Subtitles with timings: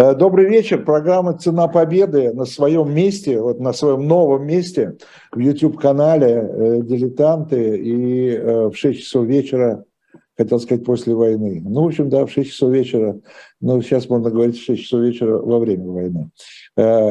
[0.00, 0.82] Э, добрый вечер.
[0.82, 4.96] Программа «Цена победы» на своем месте, вот на своем новом месте
[5.30, 9.84] в YouTube-канале э, «Дилетанты» и э, в 6 часов вечера
[10.40, 11.60] хотел сказать, после войны.
[11.62, 13.20] Ну, в общем, да, в 6 часов вечера,
[13.60, 16.30] ну, сейчас можно говорить в 6 часов вечера во время войны.
[16.76, 17.10] Э,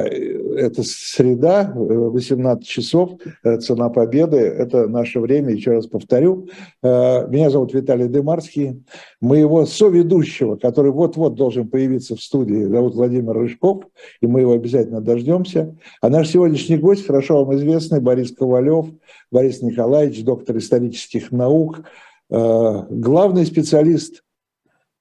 [0.58, 3.12] это среда, 18 часов,
[3.44, 6.48] э, цена победы, это наше время, еще раз повторю.
[6.82, 8.84] Э, меня зовут Виталий Дымарский,
[9.22, 13.84] моего соведущего, который вот-вот должен появиться в студии, зовут Владимир Рыжков,
[14.22, 15.76] и мы его обязательно дождемся.
[16.02, 18.88] А наш сегодняшний гость, хорошо вам известный, Борис Ковалев,
[19.32, 24.24] Борис Николаевич, доктор исторических наук, Э, главный специалист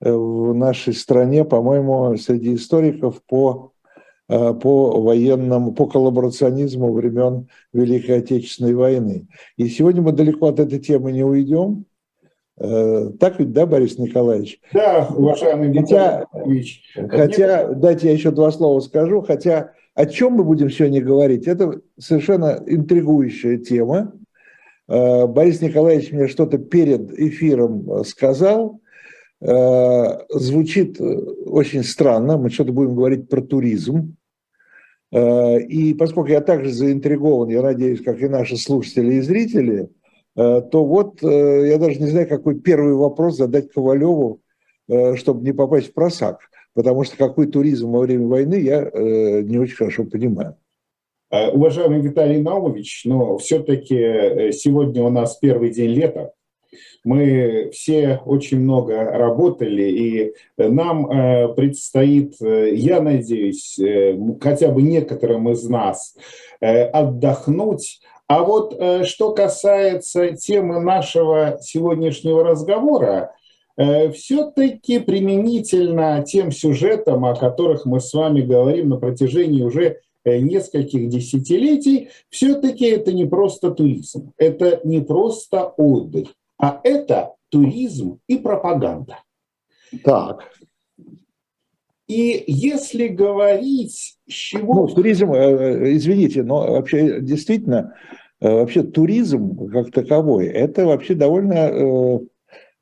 [0.00, 3.73] э, в нашей стране, по-моему, среди историков по,
[4.28, 9.28] э, по военному, по коллаборационизму времен Великой Отечественной войны.
[9.56, 11.84] И сегодня мы далеко от этой темы не уйдем.
[12.60, 14.60] Так ведь, да, Борис Николаевич?
[14.73, 16.26] Да, уважаемый хотя,
[17.09, 21.80] хотя, дайте я еще два слова скажу, хотя о чем мы будем сегодня говорить, это
[21.99, 24.12] совершенно интригующая тема.
[24.88, 28.80] Э, Борис Николаевич мне что-то перед эфиром э, сказал,
[29.40, 34.16] э, звучит очень странно, мы что-то будем говорить про туризм.
[35.10, 39.88] И поскольку я также заинтригован, я надеюсь, как и наши слушатели и зрители,
[40.34, 44.42] то вот я даже не знаю, какой первый вопрос задать Ковалеву,
[45.14, 46.40] чтобы не попасть в просак,
[46.74, 50.56] потому что какой туризм во время войны я не очень хорошо понимаю.
[51.30, 56.32] Э, уважаемый Виталий Наумович, но все-таки э, сегодня у нас первый день лета.
[57.04, 63.79] Мы все очень много работали, и нам э, предстоит, я надеюсь,
[64.41, 66.16] хотя бы некоторым из нас
[66.60, 68.00] отдохнуть.
[68.26, 73.32] А вот что касается темы нашего сегодняшнего разговора,
[73.76, 80.00] все-таки применительно тем сюжетам, о которых мы с вами говорим на протяжении уже
[80.37, 88.37] нескольких десятилетий, все-таки это не просто туризм, это не просто отдых, а это туризм и
[88.37, 89.19] пропаганда.
[90.05, 90.53] Так.
[92.06, 94.75] И если говорить, с чего...
[94.75, 97.95] Ну, туризм, э, э, извините, но вообще действительно,
[98.41, 102.21] вообще туризм как таковой, это вообще довольно,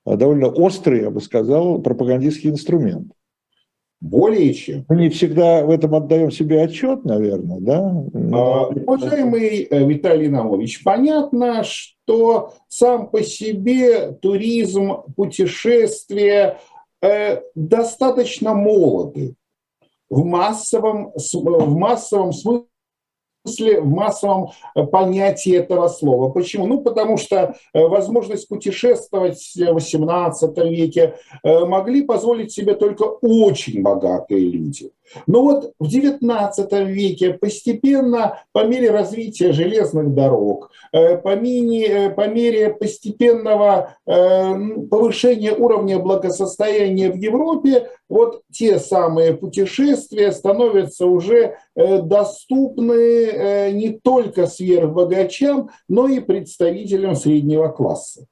[0.04, 3.15] довольно острый, я бы сказал, пропагандистский инструмент.
[4.00, 4.84] Более чем.
[4.88, 8.04] Мы не всегда в этом отдаем себе отчет, наверное, да?
[8.12, 8.64] Но...
[8.64, 16.58] А, уважаемый э, Виталий Наумович, понятно, что сам по себе туризм, путешествия
[17.02, 19.34] э, достаточно молоды
[20.10, 22.66] в массовом, в массовом смысле
[23.46, 26.30] смысле, в массовом э, понятии этого слова.
[26.30, 26.66] Почему?
[26.66, 33.82] Ну, потому что э, возможность путешествовать в XVIII веке э, могли позволить себе только очень
[33.82, 34.90] богатые люди.
[35.28, 42.70] Но вот в XIX веке постепенно, по мере развития железных дорог, по э, по мере
[42.74, 54.46] постепенного повышения уровня благосостояния в Европе, вот те самые путешествия становятся уже доступны не только
[54.46, 58.26] сверхбогачам, но и представителям среднего класса.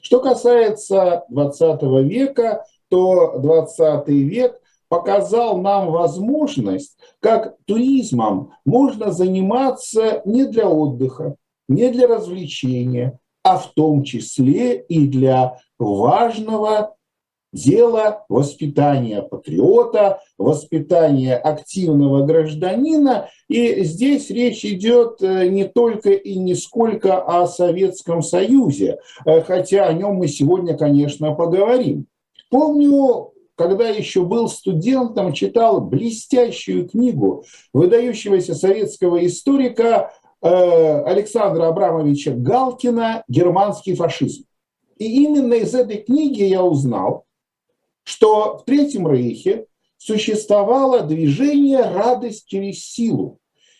[0.00, 10.44] Что касается 20 века, то 20 век показал нам возможность, как туризмом можно заниматься не
[10.44, 11.36] для отдыха,
[11.68, 16.94] не для развлечения, а в том числе и для важного
[17.54, 23.28] дела воспитания патриота, воспитания активного гражданина.
[23.48, 29.86] И здесь речь идет э, не только и не сколько о Советском Союзе, э, хотя
[29.86, 32.06] о нем мы сегодня, конечно, поговорим.
[32.50, 40.12] Помню, когда еще был студентом, читал блестящую книгу выдающегося советского историка
[40.42, 40.48] э,
[41.04, 44.44] Александра Абрамовича Галкина «Германский фашизм».
[44.98, 47.24] И именно из этой книги я узнал,
[48.04, 49.66] что в Третьем Рейхе
[49.96, 53.38] существовало движение «Радость через силу».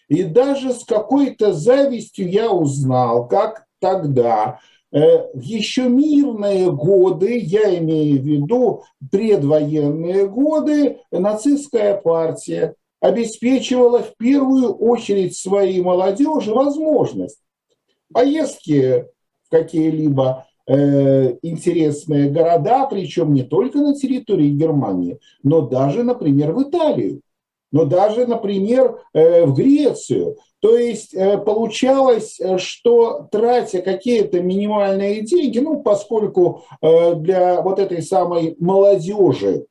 [0.09, 4.59] И даже с какой-то завистью я узнал, как тогда
[4.95, 14.17] Э, в еще мирные годы, я имею в виду предвоенные годы, нацистская партия обеспечивала в
[14.17, 17.41] первую очередь своей молодежи возможность
[18.13, 19.07] поездки
[19.43, 27.21] в какие-либо интересные города, причем не только на территории Германии, но даже, например, в Италию
[27.73, 30.37] но даже, например, э, в Грецию.
[30.61, 38.01] То есть э, получалось, э, что тратя какие-то минимальные деньги, ну, поскольку для вот этой
[38.01, 39.67] самой молодежи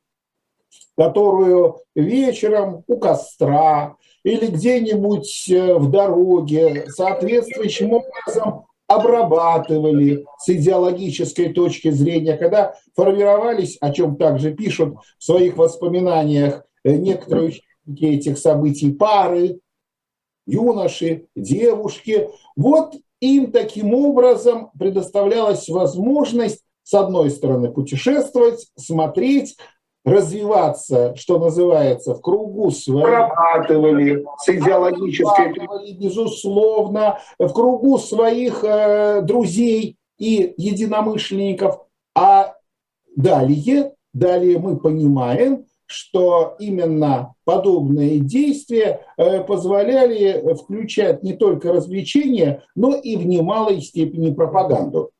[0.96, 11.90] которую вечером у костра или где-нибудь э, в дороге соответствующим образом обрабатывали с идеологической точки
[11.90, 18.92] зрения, когда формировались, о чем также пишут в своих воспоминаниях э, некоторые участники этих событий,
[18.92, 19.60] пары,
[20.46, 22.28] юноши, девушки.
[22.56, 29.56] Вот им таким образом предоставлялась возможность, с одной стороны, путешествовать, смотреть,
[30.04, 33.04] развиваться, что называется, в кругу своих.
[33.04, 35.54] Прорабатывали с идеологической...
[35.98, 41.80] Безусловно, в кругу своих э, друзей и единомышленников.
[42.14, 42.54] А
[43.16, 52.94] далее, далее мы понимаем, что именно подобные действия э, позволяли включать не только развлечения, но
[52.94, 55.10] и в немалой степени пропаганду.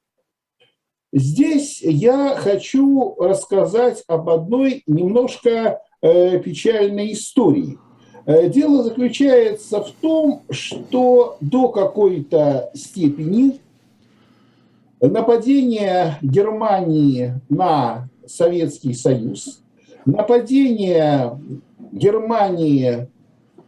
[1.16, 7.78] Здесь я хочу рассказать об одной немножко э, печальной истории.
[8.26, 13.60] Э, дело заключается в том, что до какой-то степени
[15.00, 19.62] нападение Германии на Советский Союз,
[20.04, 21.38] нападение
[21.92, 23.08] Германии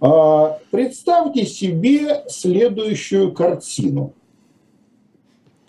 [0.00, 4.12] А, представьте себе следующую картину.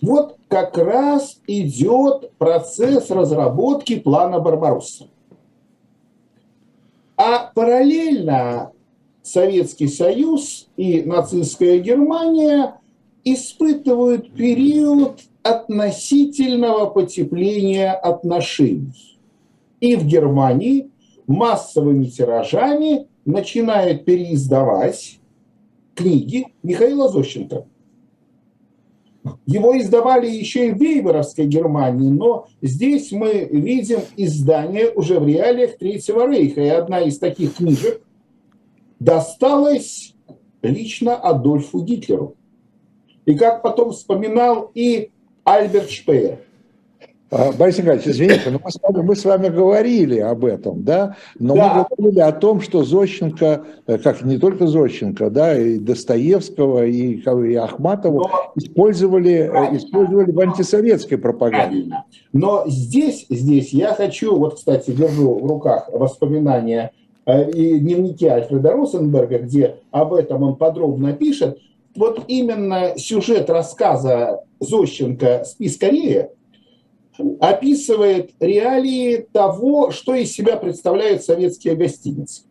[0.00, 5.08] Вот как раз идет процесс разработки плана Барбаросса.
[7.16, 8.72] А параллельно
[9.22, 12.79] Советский Союз и нацистская Германия
[13.24, 19.18] испытывают период относительного потепления отношений.
[19.80, 20.90] И в Германии
[21.26, 25.18] массовыми тиражами начинают переиздавать
[25.94, 27.66] книги Михаила Зощенко.
[29.46, 35.76] Его издавали еще и в Веймаровской Германии, но здесь мы видим издание уже в реалиях
[35.76, 36.62] Третьего Рейха.
[36.62, 38.02] И одна из таких книжек
[38.98, 40.14] досталась
[40.62, 42.36] лично Адольфу Гитлеру.
[43.30, 45.10] И как потом вспоминал и
[45.44, 46.38] Альберт Шпеер.
[47.30, 51.14] А, Борис Николаевич, извините, но мы с, вами, мы с вами говорили об этом, да,
[51.38, 51.86] но да.
[51.88, 57.20] мы говорили о том, что Зощенко, э, как не только Зощенко, да, и Достоевского, и,
[57.20, 61.68] и Ахматова но, использовали, э, использовали в антисоветской пропаганде.
[61.68, 62.04] Правильно.
[62.32, 66.90] Но здесь, здесь я хочу, вот, кстати, держу в руках воспоминания
[67.26, 71.60] э, и дневники Альфреда Росенберга, где об этом он подробно пишет,
[71.94, 75.44] вот именно сюжет рассказа Зощенко.
[75.44, 76.30] «Спи скорее»
[77.40, 82.44] описывает реалии того, что из себя представляют советские гостиницы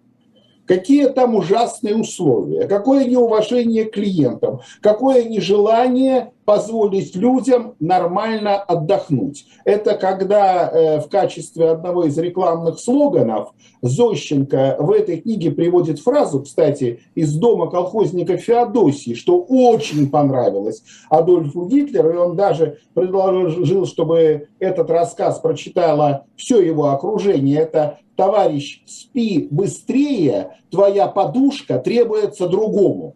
[0.70, 9.46] какие там ужасные условия, какое неуважение к клиентам, какое нежелание позволить людям нормально отдохнуть.
[9.66, 13.50] Это когда э, в качестве одного из рекламных слоганов
[13.82, 21.66] Зощенко в этой книге приводит фразу, кстати, из дома колхозника Феодосии, что очень понравилось Адольфу
[21.66, 27.60] Гитлеру, и он даже предложил, чтобы этот рассказ прочитало все его окружение.
[27.60, 33.16] Это товарищ, спи быстрее, твоя подушка требуется другому.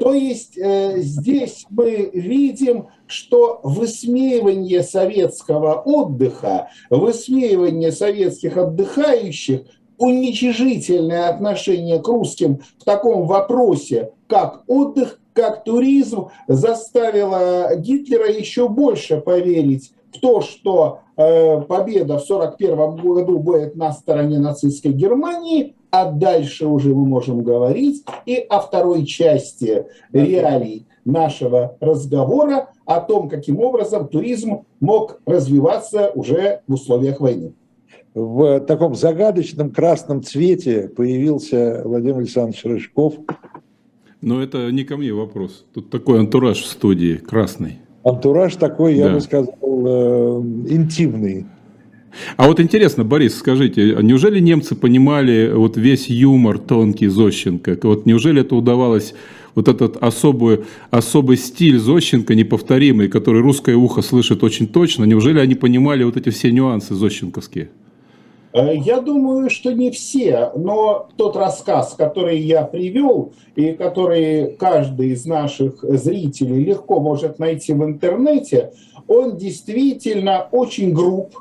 [0.00, 9.66] То есть э, здесь мы видим, что высмеивание советского отдыха, высмеивание советских отдыхающих,
[9.98, 19.20] уничижительное отношение к русским в таком вопросе, как отдых, как туризм, заставило Гитлера еще больше
[19.20, 26.66] поверить в то, что победа в 1941 году будет на стороне нацистской Германии, а дальше
[26.66, 34.08] уже мы можем говорить и о второй части реалий нашего разговора о том, каким образом
[34.08, 37.54] туризм мог развиваться уже в условиях войны.
[38.14, 43.14] В таком загадочном красном цвете появился Владимир Александрович Рыжков.
[44.20, 45.66] Но это не ко мне вопрос.
[45.72, 49.14] Тут такой антураж в студии красный антураж такой, я да.
[49.14, 51.46] бы сказал, э, интимный.
[52.36, 57.78] А вот интересно, Борис, скажите, неужели немцы понимали вот весь юмор тонкий Зощенко?
[57.82, 59.14] Вот неужели это удавалось,
[59.54, 60.60] вот этот особый,
[60.90, 66.30] особый стиль Зощенко, неповторимый, который русское ухо слышит очень точно, неужели они понимали вот эти
[66.30, 67.70] все нюансы зощенковские?
[68.56, 75.10] Э, я думаю, что не все, но тот рассказ, который я привел, и который каждый
[75.10, 78.72] из наших зрителей легко может найти в интернете,
[79.08, 81.34] он действительно очень груб,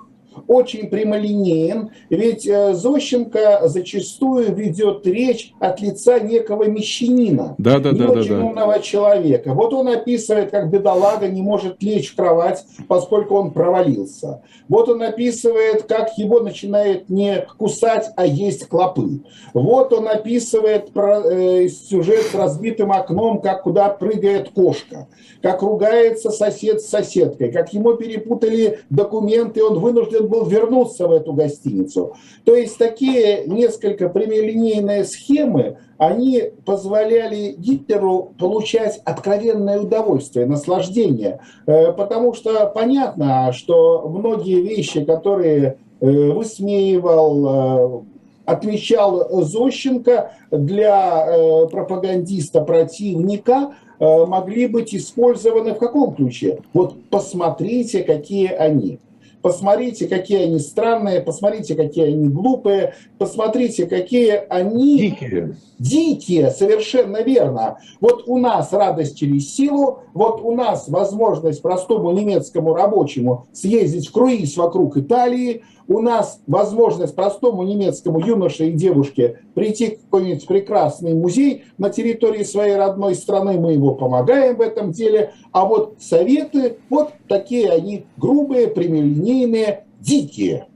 [0.48, 8.00] очень прямолинеен, ведь э, Зощенко зачастую ведет речь от лица некого мещанина, да, да, не
[8.00, 8.46] да, очень да, да.
[8.46, 9.54] умного человека.
[9.54, 14.42] Вот он описывает, как бедолага не может лечь в кровать, поскольку он провалился.
[14.68, 19.22] Вот он описывает, как его начинает не кусать, а есть клопы.
[19.54, 25.08] Вот он описывает про, э, сюжет с разбитым окном, как куда прыгает кошка,
[25.42, 31.34] как ругается сосед с соседкой, как ему перепутали документы, он вынужден был вернуться в эту
[31.34, 32.15] гостиницу.
[32.44, 41.39] То есть такие несколько прямолинейные схемы, они позволяли Гитлеру получать откровенное удовольствие, наслаждение.
[41.67, 48.01] Э, потому что понятно, что многие вещи, которые э, высмеивал, э,
[48.46, 56.60] отмечал Зощенко для пропагандиста противника, могли быть использованы в каком ключе?
[56.72, 59.00] Вот посмотрите, какие они.
[59.46, 64.98] Посмотрите, какие они странные, посмотрите, какие они глупые, посмотрите, какие они...
[64.98, 65.56] Дикие.
[65.78, 67.78] Дикие, совершенно верно.
[68.02, 74.12] Вот у нас радость через силу, вот у нас возможность простому немецкому рабочему съездить в
[74.12, 81.13] круиз вокруг Италии, у нас возможность простому немецкому юноше и девушке прийти в какой-нибудь прекрасный
[81.13, 86.77] музей на территории своей родной страны, мы его помогаем в этом деле, а вот советы,
[86.89, 90.68] вот такие они грубые, прямолинейные, дикие.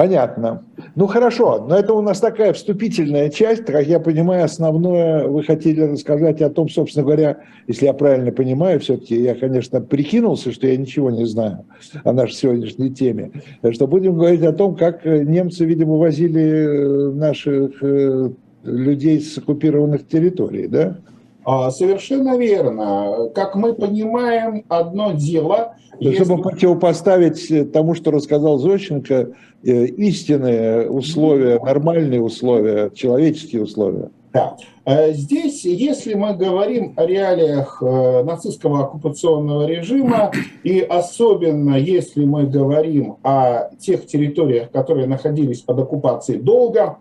[0.00, 0.64] Понятно.
[0.94, 3.66] Ну хорошо, но это у нас такая вступительная часть.
[3.66, 8.80] Как я понимаю, основное вы хотели рассказать о том, собственно говоря, если я правильно понимаю,
[8.80, 11.66] все-таки я, конечно, прикинулся, что я ничего не знаю
[12.02, 13.30] о нашей сегодняшней теме,
[13.72, 18.30] что будем говорить о том, как немцы, видимо, возили э, наших э,
[18.64, 20.96] людей с оккупированных территорий, да?
[21.44, 23.30] А, совершенно верно.
[23.34, 25.74] Как мы понимаем, одно дело...
[25.98, 26.24] Если...
[26.24, 29.32] Чтобы противопоставить тому, что рассказал Зощенко,
[29.62, 34.10] э, истинные условия, нормальные условия, человеческие условия.
[34.32, 34.56] Да.
[34.84, 40.30] Э, здесь, если мы говорим о реалиях э, нацистского оккупационного режима,
[40.64, 46.98] и особенно если мы говорим о тех территориях, которые находились под оккупацией долго,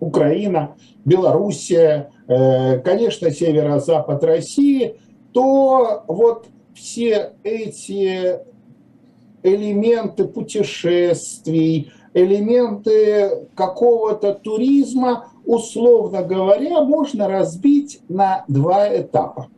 [0.00, 4.96] Украина, Белоруссия, э, конечно, северо-запад России,
[5.32, 8.38] то вот все эти
[9.42, 19.48] элементы путешествий, элементы какого-то туризма, условно говоря, можно разбить на два этапа.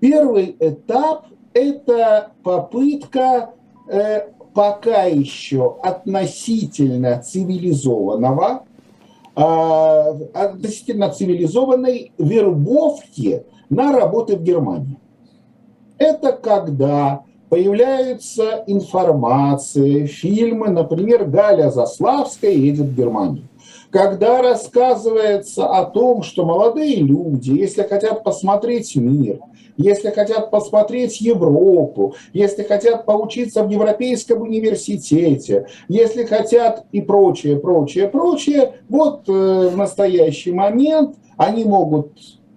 [0.00, 3.50] Первый этап– это попытка
[3.88, 8.64] э, пока еще относительно цивилизованного
[9.34, 14.98] относительно цивилизованной вербовки на работы в Германии.
[15.98, 23.49] Это когда появляется информация, фильмы, например, Галя Заславская едет в Германию.
[23.90, 29.40] Когда рассказывается о том, что молодые люди, если хотят посмотреть мир,
[29.76, 38.06] если хотят посмотреть Европу, если хотят поучиться в Европейском университете, если хотят и прочее, прочее,
[38.06, 39.32] прочее, вот э,
[39.72, 42.12] в настоящий момент они могут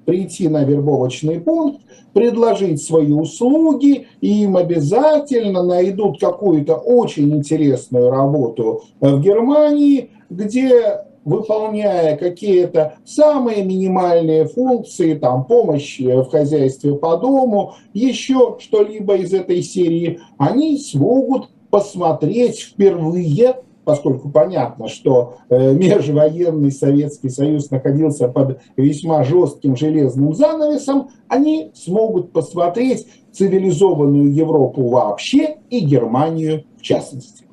[0.06, 1.82] прийти на вербовочный пункт,
[2.13, 12.18] предложить свои услуги, и им обязательно найдут какую-то очень интересную работу в Германии, где выполняя
[12.18, 20.20] какие-то самые минимальные функции, там, помощь в хозяйстве по дому, еще что-либо из этой серии,
[20.38, 29.75] они смогут посмотреть впервые поскольку понятно, что э, межвоенный Советский Союз находился под весьма жестким
[29.75, 37.46] железным занавесом, они смогут посмотреть цивилизованную Европу вообще и Германию в частности.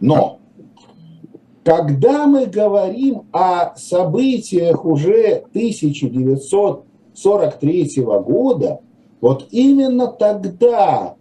[0.00, 0.37] Но
[1.68, 8.80] когда мы говорим о событиях уже 1943 года,
[9.20, 11.16] вот именно тогда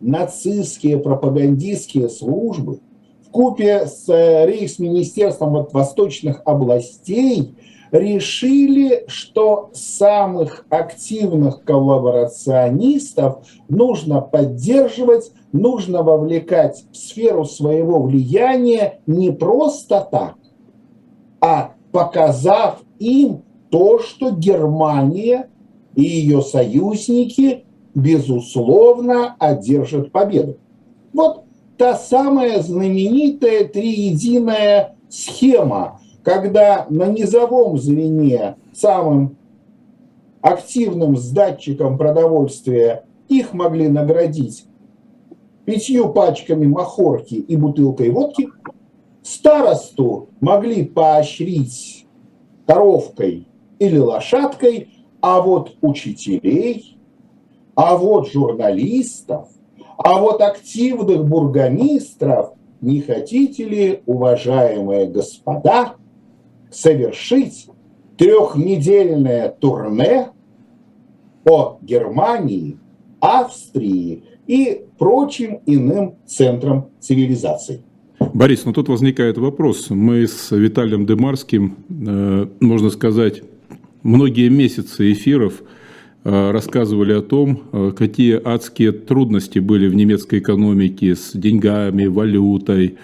[0.00, 2.80] нацистские пропагандистские службы
[3.26, 7.54] в купе с Рейхсминистерством вот восточных областей
[7.94, 20.06] решили, что самых активных коллаборационистов нужно поддерживать, нужно вовлекать в сферу своего влияния не просто
[20.10, 20.34] так,
[21.40, 25.48] а показав им то, что Германия
[25.94, 30.56] и ее союзники, безусловно, одержат победу.
[31.12, 31.44] Вот
[31.78, 39.36] та самая знаменитая триединая схема, когда на низовом звене самым
[40.40, 44.66] активным сдатчиком продовольствия их могли наградить
[45.64, 48.48] пятью пачками махорки и бутылкой водки,
[49.22, 52.06] старосту могли поощрить
[52.66, 53.46] коровкой
[53.78, 54.88] или лошадкой,
[55.20, 56.98] а вот учителей,
[57.74, 59.48] а вот журналистов,
[59.96, 65.94] а вот активных бургомистров не хотите ли, уважаемые господа,
[66.74, 67.68] совершить
[68.16, 70.28] трехнедельное турне
[71.44, 72.78] по Германии,
[73.20, 77.82] Австрии и прочим иным центрам цивилизации.
[78.32, 79.90] Борис, ну тут возникает вопрос.
[79.90, 83.42] Мы с Виталием Демарским, э, можно сказать,
[84.02, 85.62] многие месяцы эфиров
[86.24, 92.96] э, рассказывали о том, э, какие адские трудности были в немецкой экономике с деньгами, валютой,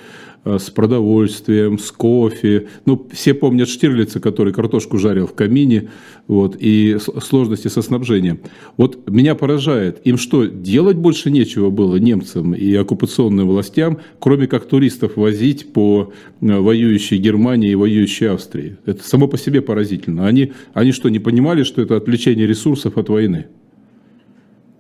[0.44, 2.68] с продовольствием, с кофе.
[2.87, 5.90] Ну, все помнят Штирлица, который картошку жарил в камине,
[6.28, 8.40] вот, и сложности со снабжением.
[8.76, 14.66] Вот меня поражает, им что, делать больше нечего было немцам и оккупационным властям, кроме как
[14.66, 18.78] туристов возить по э, воюющей Германии и воюющей Австрии?
[18.87, 20.26] Это само по себе поразительно.
[20.26, 23.47] Они, они что, не понимали, что это отвлечение ресурсов от войны?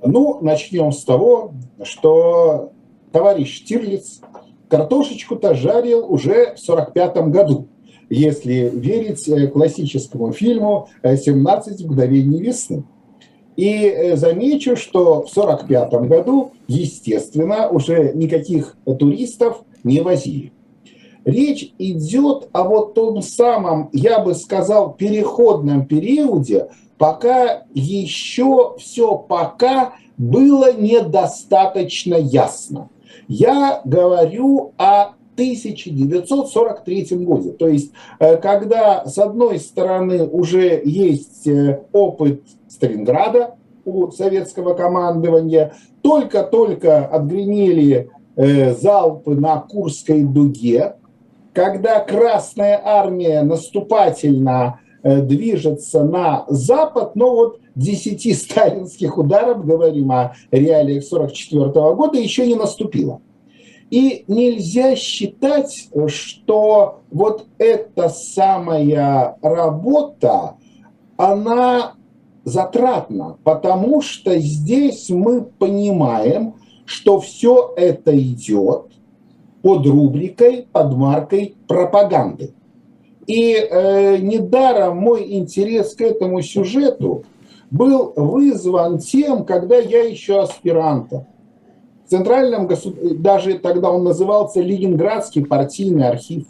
[0.02, 1.52] Ну, начнем с того,
[1.84, 2.72] что
[3.12, 4.20] товарищ Штирлиц
[4.70, 7.66] Картошечку-то жарил уже в 1945 году,
[8.08, 12.84] если верить э, классическому фильму «17 мгновений весны».
[13.56, 20.52] И э, замечу, что в 1945 году, естественно, уже никаких туристов не возили.
[21.24, 29.94] Речь идет о вот том самом, я бы сказал, переходном периоде, пока еще все пока
[30.16, 32.88] было недостаточно ясно.
[33.30, 37.52] Я говорю о 1943 году.
[37.52, 45.74] То есть, э, когда с одной стороны уже есть э, опыт Сталинграда у советского командования,
[46.02, 50.96] только-только отгремели э, залпы на Курской дуге,
[51.52, 61.02] когда Красная Армия наступательно движется на запад, но вот 10 сталинских ударов, говорим о реалиях
[61.02, 63.20] 44 года, еще не наступило.
[63.90, 70.56] И нельзя считать, что вот эта самая работа,
[71.16, 71.94] она
[72.44, 78.92] затратна, потому что здесь мы понимаем, что все это идет
[79.62, 82.54] под рубрикой, под маркой пропаганды.
[83.26, 87.24] И э, недаром мой интерес к этому сюжету
[87.70, 91.26] был вызван тем, когда я еще аспирантом.
[92.06, 96.46] В Центральном государстве, даже тогда он назывался Ленинградский партийный архив.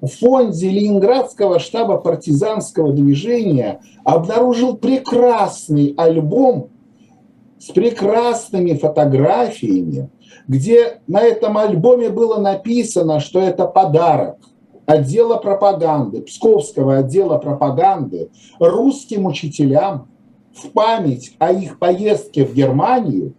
[0.00, 6.70] В фонде Ленинградского штаба партизанского движения обнаружил прекрасный альбом
[7.58, 10.08] с прекрасными фотографиями,
[10.46, 14.36] где на этом альбоме было написано, что это подарок
[14.86, 20.06] отдела пропаганды, Псковского отдела пропаганды русским учителям
[20.62, 23.34] в память о их поездке в Германию,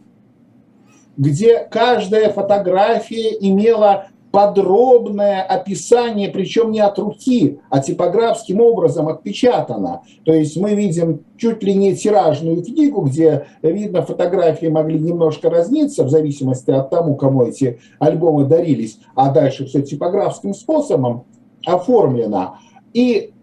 [1.17, 10.03] где каждая фотография имела подробное описание, причем не от руки, а типографским образом отпечатано.
[10.23, 16.03] То есть мы видим чуть ли не тиражную книгу, где, видно, фотографии могли немножко разниться
[16.03, 21.25] в зависимости от того, кому эти альбомы дарились, а дальше все типографским способом
[21.65, 22.57] оформлено.
[22.93, 23.33] И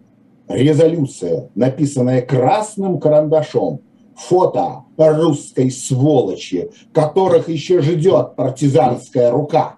[0.47, 3.81] резолюция, написанная красным карандашом,
[4.15, 9.75] фото русской сволочи, которых еще ждет партизанская рука.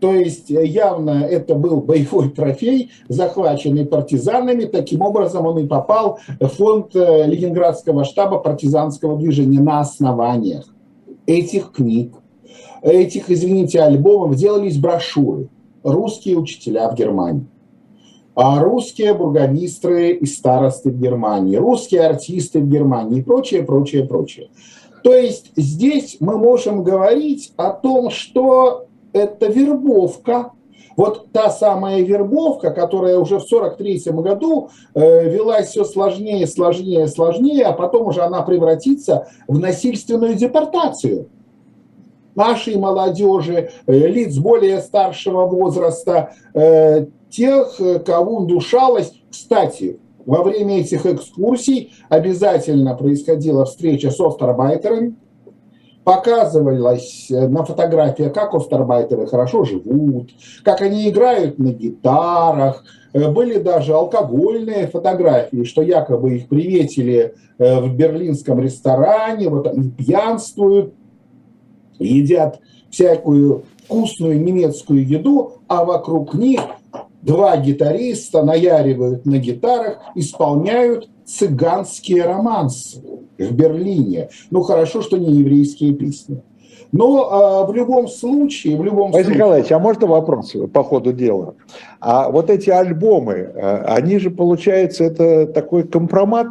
[0.00, 4.64] То есть э, явно это был боевой трофей, захваченный партизанами.
[4.64, 10.66] Таким образом он и попал в фонд э, Ленинградского штаба партизанского движения на основаниях
[11.26, 12.14] этих книг,
[12.80, 15.48] этих, извините, альбомов делались брошюры
[15.82, 17.46] «Русские учителя в Германии»
[18.38, 24.48] русские бургомистры и старосты в Германии, русские артисты в Германии и прочее, прочее, прочее.
[25.02, 30.52] То есть здесь мы можем говорить о том, что это вербовка,
[30.96, 37.64] вот та самая вербовка, которая уже в 1943 году э, велась все сложнее, сложнее, сложнее,
[37.64, 41.28] а потом уже она превратится в насильственную депортацию
[42.38, 49.12] нашей молодежи, э, лиц более старшего возраста, э, тех, э, кого удушалось.
[49.30, 55.16] Кстати, во время этих экскурсий обязательно происходила встреча с остарбайтерами,
[56.04, 60.30] показывалось э, на фотографиях, как остарбайтеры хорошо живут,
[60.62, 68.60] как они играют на гитарах, были даже алкогольные фотографии, что якобы их приветили в берлинском
[68.60, 70.92] ресторане, вот они пьянствуют.
[71.98, 76.60] Едят всякую вкусную немецкую еду, а вокруг них
[77.22, 83.02] два гитариста наяривают на гитарах, исполняют цыганские романсы
[83.38, 84.30] в Берлине.
[84.50, 86.42] Ну, хорошо, что не еврейские песни.
[86.90, 89.38] Но э, в любом случае, в любом Борис случае...
[89.38, 91.54] Николаевич, а можно вопрос по ходу дела?
[92.00, 96.48] А вот эти альбомы, э, они же, получается, это такой компромат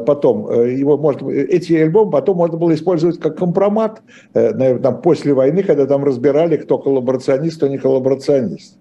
[0.00, 4.02] потом, э, его можно, эти альбомы потом можно было использовать как компромат,
[4.34, 8.78] наверное, там, после войны, когда там разбирали, кто коллаборационист, кто не коллаборационист.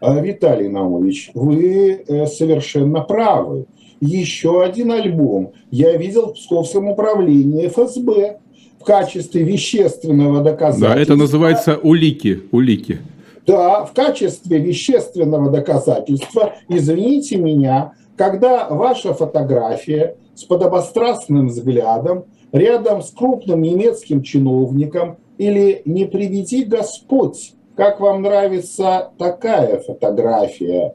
[0.00, 3.66] А, Виталий Наумович, вы совершенно правы.
[4.00, 8.38] Еще один альбом я видел в Псковском управлении ФСБ
[8.86, 10.94] качестве вещественного доказательства.
[10.94, 12.42] Да, это называется улики.
[12.52, 13.00] улики.
[13.46, 23.10] Да, в качестве вещественного доказательства, извините меня, когда ваша фотография с подобострастным взглядом рядом с
[23.10, 30.94] крупным немецким чиновником или не приведи Господь, как вам нравится такая фотография,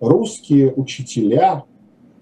[0.00, 1.64] русские учителя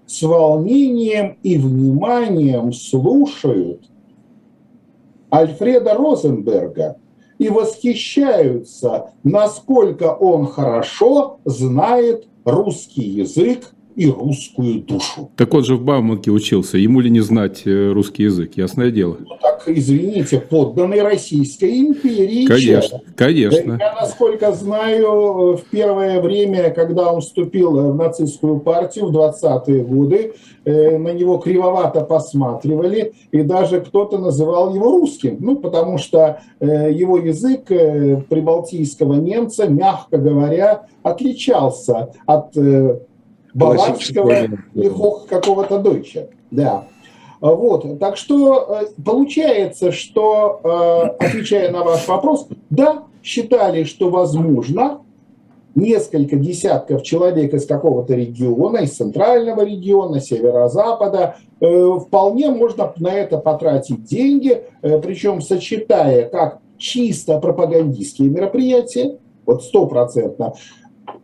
[0.05, 3.89] с волнением и вниманием слушают
[5.33, 6.97] Альфреда Розенберга
[7.37, 15.31] и восхищаются, насколько он хорошо знает русский язык и русскую душу.
[15.35, 19.17] Так он же в Бауманке учился, ему ли не знать э, русский язык, ясное дело.
[19.19, 22.45] Ну, так, извините, подданный Российской империи.
[22.45, 23.77] Конечно, конечно.
[23.79, 30.33] Я, насколько знаю, в первое время, когда он вступил в нацистскую партию в 20-е годы,
[30.65, 36.91] э, на него кривовато посматривали, и даже кто-то называл его русским, ну, потому что э,
[36.91, 42.55] его язык прибалтийского немца, мягко говоря, отличался от
[43.53, 44.31] баварского
[44.73, 46.29] или какого-то дойча.
[46.51, 46.85] Да.
[47.41, 55.01] Вот, так что э, получается, что, э, отвечая на ваш вопрос, да, считали, что возможно
[55.73, 63.39] несколько десятков человек из какого-то региона, из центрального региона, северо-запада, э, вполне можно на это
[63.39, 70.53] потратить деньги, причем сочетая как чисто пропагандистские мероприятия, вот стопроцентно,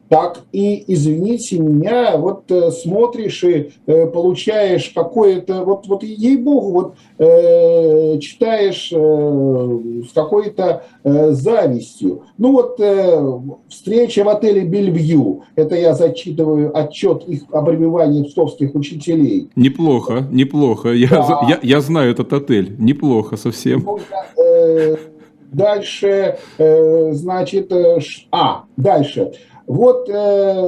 [0.09, 6.95] так и, извините меня, вот э, смотришь и э, получаешь какое-то, вот, вот ей-богу, вот
[7.17, 12.23] э, читаешь э, с какой-то э, завистью.
[12.37, 19.49] Ну вот э, встреча в отеле Бельвью, это я зачитываю отчет их обребевания псковских учителей.
[19.55, 21.39] Неплохо, неплохо, я, да.
[21.49, 23.83] я, я знаю этот отель, неплохо совсем.
[23.85, 23.99] Ну,
[24.41, 24.95] э,
[25.51, 27.99] дальше, э, значит, э,
[28.31, 29.33] а, дальше.
[29.67, 30.61] Вот э,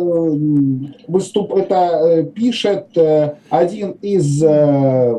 [1.08, 5.16] выступ, это э, пишет э, один из э,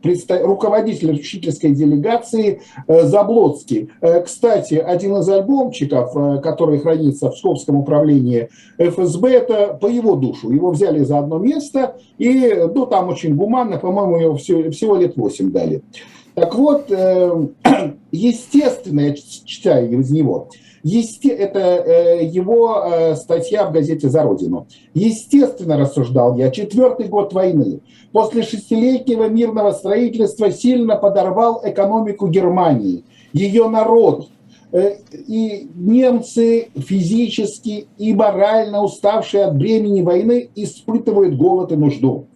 [0.00, 0.42] представ...
[0.42, 3.90] руководитель учительской делегации э, Заблоцкий.
[4.24, 10.50] Кстати, один из альбомчиков, который хранится в Псковском управлении ФСБ, это по его душу.
[10.50, 15.18] Его взяли за одно место, и ну, там очень гуманно, по-моему, его всего, всего лет
[15.18, 15.82] 8 дали.
[16.34, 16.88] Так вот,
[18.10, 19.14] естественно, я
[19.44, 20.48] читаю из него,
[20.82, 21.28] Есте...
[21.28, 24.66] Это э, его э, статья в газете «За Родину».
[24.94, 27.80] Естественно, рассуждал я, четвертый год войны
[28.12, 34.28] после шестилетнего мирного строительства сильно подорвал экономику Германии, ее народ,
[34.72, 42.26] э, и немцы физически и морально уставшие от бремени войны испытывают голод и нужду.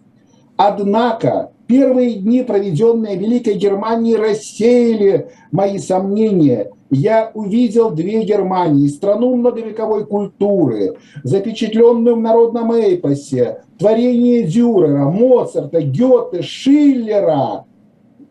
[0.57, 6.71] Однако первые дни, проведенные в Великой Германии, рассеяли мои сомнения.
[6.91, 16.41] Я увидел две Германии, страну многовековой культуры, запечатленную в народном эпосе, творение Дюрера, Моцарта, Гёте,
[16.41, 17.65] Шиллера,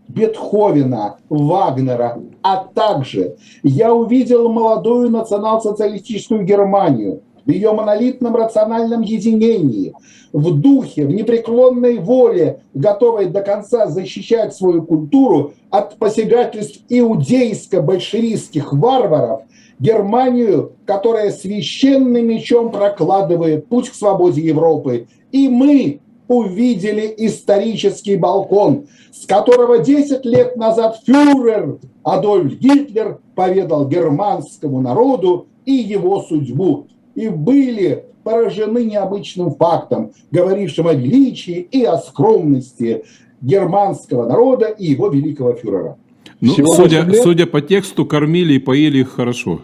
[0.09, 9.95] Бетховена, Вагнера, а также я увидел молодую национал-социалистическую Германию– в ее монолитном рациональном единении,
[10.33, 19.43] в духе, в непреклонной воле, готовой до конца защищать свою культуру от посягательств иудейско-большевистских варваров,
[19.79, 25.09] Германию, которая священным мечом прокладывает путь к свободе Европы.
[25.33, 34.81] И мы увидели исторический балкон, с которого 10 лет назад фюрер Адольф Гитлер поведал германскому
[34.81, 43.05] народу и его судьбу и были поражены необычным фактом, говорившим о величии и о скромности
[43.41, 45.97] германского народа и его великого фюрера.
[46.41, 49.61] Ну, судя, судя по тексту, кормили и поели их хорошо.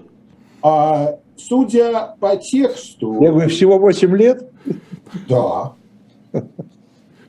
[0.62, 3.22] А, судя по тексту...
[3.22, 4.50] Я говорю, всего 8 лет?
[5.28, 5.72] Да.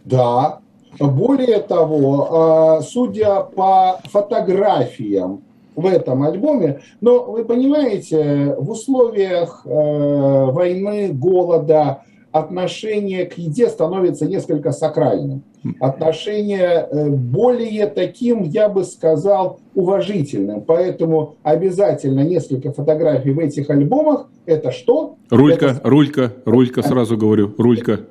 [0.05, 0.59] Да.
[0.99, 5.41] Более того, э, судя по фотографиям
[5.75, 14.25] в этом альбоме, но вы понимаете, в условиях э, войны, голода, отношение к еде становится
[14.25, 15.43] несколько сакральным.
[15.79, 20.61] Отношение э, более таким, я бы сказал, уважительным.
[20.61, 24.29] Поэтому обязательно несколько фотографий в этих альбомах.
[24.45, 25.17] Это что?
[25.29, 25.81] Рулька, это...
[25.83, 28.01] рулька, рулька, сразу говорю, рулька.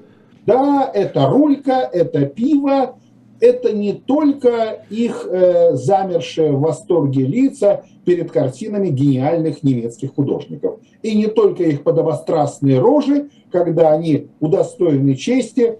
[0.47, 2.97] Да, это рулька, это пиво,
[3.41, 10.81] это не только их э, замершие в восторге лица перед картинами гениальных немецких художников.
[11.03, 15.79] И не только их подобострастные рожи, когда они удостоены чести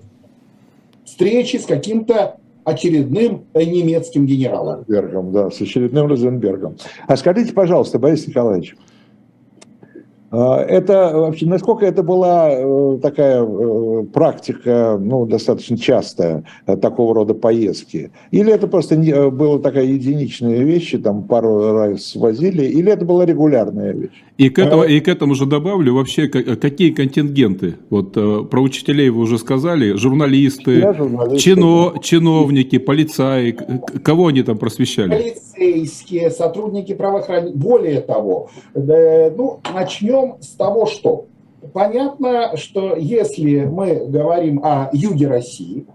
[1.05, 4.85] встречи с каким-то очередным немецким генералом.
[4.87, 6.77] Розенбергом, да, с очередным Розенбергом.
[7.07, 8.77] А скажите, пожалуйста, Борис Николаевич,
[10.39, 17.35] это вообще, насколько это была э, такая э, практика, ну, достаточно частая, э, такого рода
[17.35, 18.13] поездки?
[18.31, 18.97] Или это просто
[19.33, 24.23] была такая единичная вещь, там пару раз возили, или это была регулярная вещь?
[24.39, 27.75] И к, этому, и к этому же добавлю вообще, какие контингенты?
[27.91, 30.81] Вот про учителей вы уже сказали, журналисты,
[31.39, 33.51] чино, чиновники, полицаи,
[34.03, 35.11] кого они там просвещали?
[35.11, 37.55] Полицейские, сотрудники правоохранения.
[37.55, 41.27] Более того, ну, начнем начнем с того, что
[41.73, 45.87] понятно, что если мы говорим о юге России,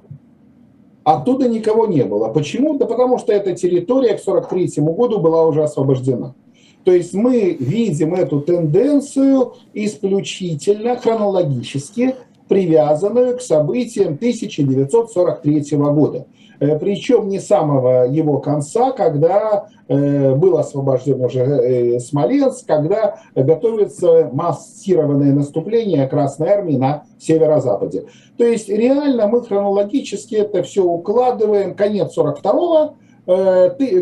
[1.03, 2.29] оттуда никого не было.
[2.29, 2.77] Почему?
[2.77, 6.35] Да потому что эта территория к 1943 году была уже освобождена.
[6.83, 12.15] То есть мы видим эту тенденцию исключительно хронологически
[12.47, 16.25] привязанную к событиям 1943 года.
[16.59, 24.29] Э, причем не самого его конца, когда э, был освобожден уже э, Смоленск, когда готовится
[24.31, 28.05] массированное наступление Красной Армии на северо-западе.
[28.37, 32.95] То есть реально мы хронологически это все укладываем, конец 42-го,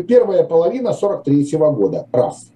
[0.02, 2.06] первая половина 43-го года.
[2.12, 2.50] Раз.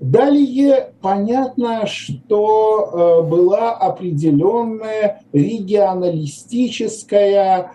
[0.00, 7.72] Далее понятно, что была определенная регионалистическая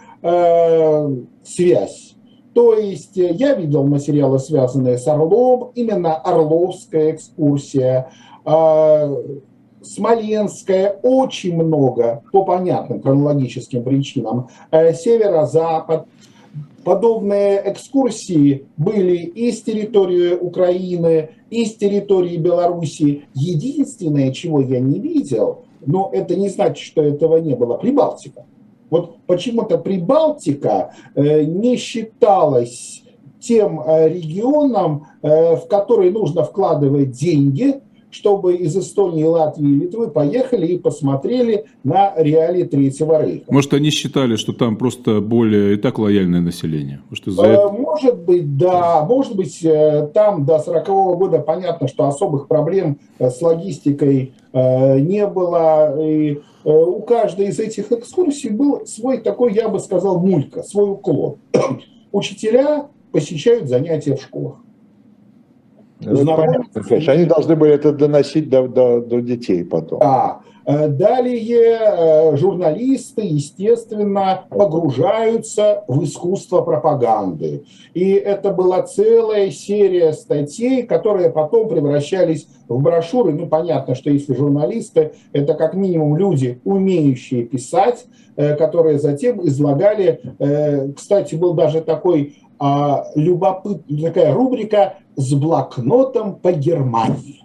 [1.44, 2.14] связь.
[2.54, 8.10] То есть э, я видел материалы, связанные с Орлом, именно Орловская экскурсия,
[9.82, 16.06] Смоленская, очень много, по понятным хронологическим причинам, э, северо-запад.
[16.84, 23.26] Подобные экскурсии были и с территории Украины, и с территории Беларуси.
[23.34, 28.46] Единственное, чего я не видел, но это не значит, что этого не было, Прибалтика.
[28.90, 33.04] Вот почему-то Прибалтика э, не считалась
[33.40, 37.82] тем э, регионом, э, в который нужно вкладывать деньги,
[38.14, 43.46] чтобы из Эстонии, Латвии и Литвы поехали и посмотрели на реалии Третьего Рейха.
[43.52, 47.02] Может, они считали, что там просто более и так лояльное население?
[47.10, 47.72] Может, из-за этого...
[47.72, 49.06] может быть, да.
[49.06, 49.60] Может быть,
[50.14, 56.00] там до 40 -го года понятно, что особых проблем с логистикой не было.
[56.02, 60.92] И Э, у каждой из этих экскурсий был свой такой, я бы сказал, мулька, свой
[60.92, 61.38] уклон.
[62.12, 64.58] Учителя посещают занятия в школах.
[66.06, 67.14] Ну, понятно, конечно.
[67.14, 70.00] Они должны были это доносить до, до, до детей потом.
[70.00, 70.42] Да.
[70.66, 77.66] Э, далее э, журналисты, естественно, погружаются в искусство пропаганды.
[77.94, 83.34] И это была целая серия статей, которые потом превращались в брошюры.
[83.34, 88.06] Ну, понятно, что если журналисты, это как минимум люди, умеющие писать,
[88.38, 90.22] э, которые затем излагали,
[90.96, 97.44] кстати, был даже такой а, любопытная такая рубрика с блокнотом по Германии.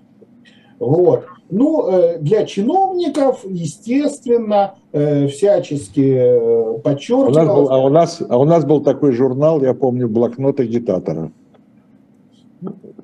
[0.79, 1.25] Вот.
[1.51, 7.71] Ну, э, для чиновников, естественно, э, всячески подчеркивалось.
[7.71, 11.33] Э, а, у нас, а у нас был такой журнал, я помню, блокнот агитатора.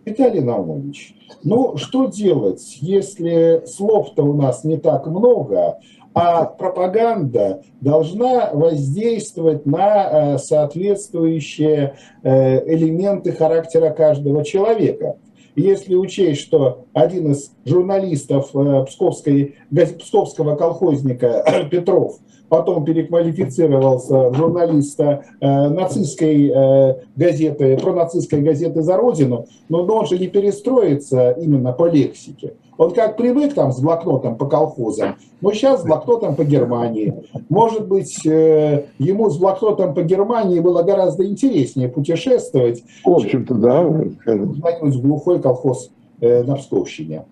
[0.04, 5.78] Виталий Наумович, ну что делать, если слов-то у нас не так много,
[6.14, 15.16] а пропаганда должна воздействовать на соответствующие элементы характера каждого человека.
[15.56, 19.56] Если учесть, что один из журналистов э, псковской,
[20.00, 22.18] псковского колхозника Петров
[22.54, 30.06] потом переквалифицировался в журналиста э, нацистской э, газеты, пронацистской газеты «За Родину», но, но он
[30.06, 32.54] же не перестроится именно по лексике.
[32.78, 37.24] Он как привык там с блокнотом по колхозам, но сейчас с блокнотом по Германии.
[37.48, 42.84] Может быть, э, ему с блокнотом по Германии было гораздо интереснее путешествовать.
[43.04, 43.82] В общем-то, да.
[44.26, 45.90] Звонить в глухой колхоз
[46.20, 47.24] э, на Псковщине.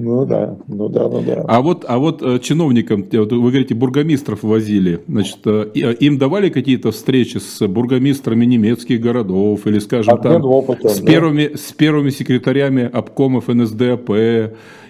[0.00, 1.44] Ну да, ну да, ну да.
[1.48, 6.50] А вот, а вот э, чиновникам, вы говорите, бургомистров возили, значит, э, э, им давали
[6.50, 11.06] какие-то встречи с бургомистрами немецких городов или, скажем, Обмен там, опытом, с да.
[11.06, 14.10] первыми, с первыми секретарями обкомов НСДАП,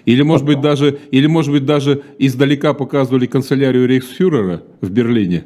[0.05, 5.45] или, может быть, даже, или, может быть, даже издалека показывали канцелярию рейхсфюрера в Берлине?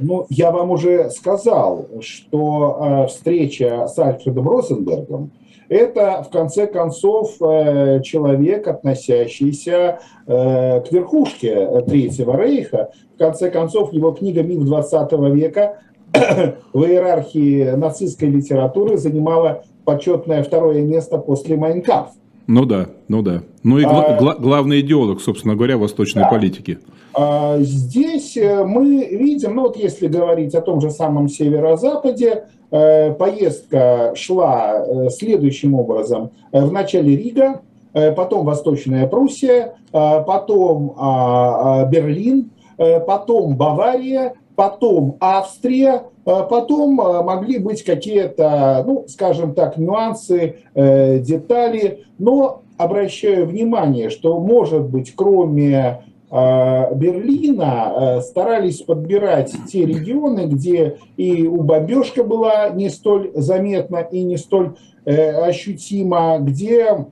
[0.00, 5.30] Ну, я вам уже сказал, что э, встреча с Альфредом Розенбергом
[5.68, 12.90] это, в конце концов, э, человек, относящийся э, к верхушке Третьего Рейха.
[13.14, 15.78] В конце концов, его книга «Миф 20 века»
[16.72, 22.08] в иерархии нацистской литературы занимала почетное второе место после «Майнкамф».
[22.46, 23.42] Ну да, ну да.
[23.62, 26.28] Ну и гла- А- гла- главный идеолог, собственно говоря, восточной Да.
[26.28, 26.78] политики.
[27.14, 33.12] А Здесь э, мы видим, ну вот если говорить о том же самом северо-западе, э,
[33.12, 36.30] поездка шла э, следующим образом.
[36.52, 37.60] Вначале Рига,
[37.92, 48.82] потом Восточная Пруссия, потом а, а, Берлин, потом Бавария, потом Австрия, потом могли быть какие-то,
[48.84, 56.02] ну, скажем так, нюансы, детали, но обращаю внимание, что, может быть, кроме
[56.34, 64.24] Берлина э, старались подбирать те регионы, где и у бомбежка была не столь заметна и
[64.24, 67.06] не столь э, ощутима, где,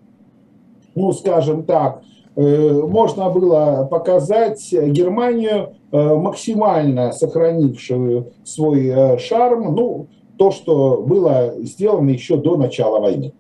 [0.96, 2.02] ну, скажем так,
[2.34, 11.54] э, можно было показать Германию э, максимально сохранившую свой э, шарм, ну, то, что было
[11.58, 13.32] сделано еще до начала войны.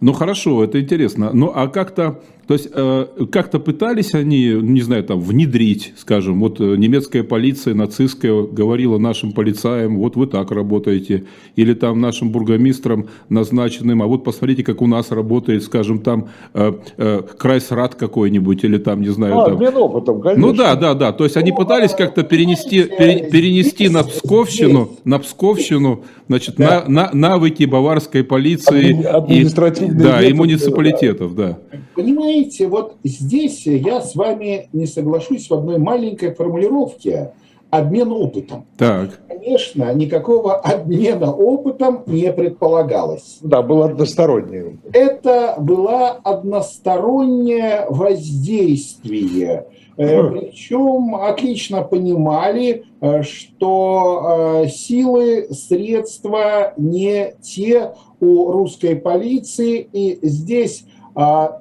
[0.00, 1.30] Ну хорошо, это интересно.
[1.34, 6.60] Ну а как-то, то есть э, как-то пытались они, не знаю, там внедрить, скажем, вот
[6.60, 11.24] э, немецкая полиция нацистская говорила нашим полицаям, вот вы так работаете,
[11.56, 16.72] или там нашим бургомистрам назначенным, а вот посмотрите, как у нас работает, скажем, там э,
[16.98, 20.46] э, Крайсрат какой-нибудь, или там, не знаю, А, там, опытом, конечно.
[20.46, 21.12] ну да, да, да.
[21.12, 26.84] То есть они Ну, пытались как-то перенести, пере- перенести на Псковщину, на Псковщину, значит, Да.
[26.88, 31.58] на, на- навыки баварской полиции Адми- и, да, и муниципалитетов, да.
[31.94, 32.33] Понимаете,
[32.66, 37.32] вот здесь я с вами не соглашусь в одной маленькой формулировке–
[37.78, 38.66] обмен опытом.
[38.76, 43.38] Так, Конечно, никакого обмена опытом не предполагалось.
[43.42, 44.78] Да, был односторонний.
[44.92, 49.66] Это было одностороннее воздействие.
[49.96, 50.28] Э.
[50.28, 60.86] Причем отлично понимали, э, что э, силы, средства не те у русской полиции, и здесь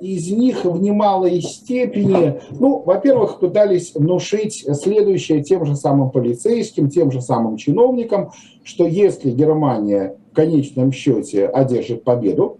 [0.01, 7.11] из них в немалой степени, ну, во-первых, пытались внушить следующее тем же самым полицейским, тем
[7.11, 8.31] же самым чиновникам,
[8.63, 12.57] что если Германия в конечном счете одержит победу,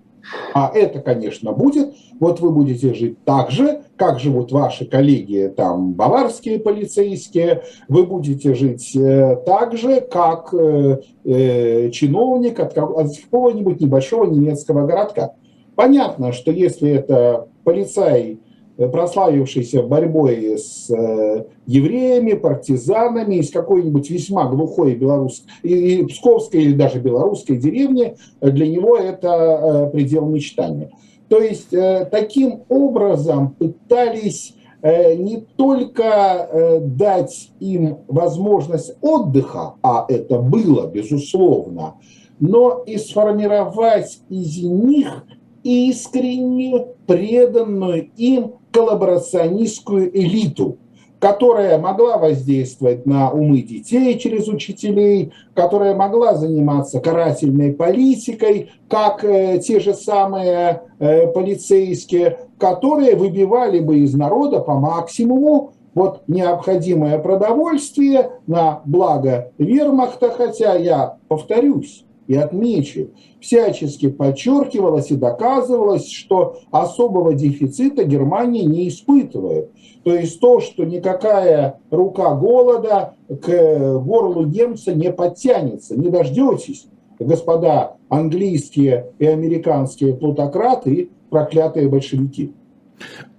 [0.54, 5.94] а это, конечно, будет, вот вы будете жить так же, как живут ваши коллеги, там,
[5.94, 13.82] баварские полицейские, вы будете жить э, так же, как э, э, чиновник от, от какого-нибудь
[13.82, 15.34] небольшого немецкого городка.
[15.76, 18.40] Понятно, что если это полицай,
[18.78, 26.74] э, прославившийся борьбой с э, евреями, партизанами из какой-нибудь весьма глухой белорусской, и, псковской или
[26.74, 30.92] даже белорусской деревни, э, для него это предел мечтания.
[31.30, 31.70] То есть
[32.12, 41.96] таким образом пытались не только дать им возможность отдыха, а это было, безусловно,
[42.40, 45.24] но и сформировать из них
[45.64, 50.78] искреннюю, преданную им коллаборационистскую элиту,
[51.20, 59.60] которая могла воздействовать на умы детей через учителей, которая могла заниматься карательной политикой, как э,
[59.60, 68.32] те же самые э, полицейские, которые выбивали бы из народа по максимуму вот необходимое продовольствие
[68.48, 78.04] на благо вермахта, хотя я повторюсь и отмечу, всячески подчеркивалось и доказывалось, что особого дефицита
[78.04, 79.72] Германия не испытывает.
[80.04, 86.88] То есть то, что никакая рука голода к горлу немца не подтянется, не дождетесь,
[87.20, 92.54] господа английские и американские плутократы и проклятые большевики.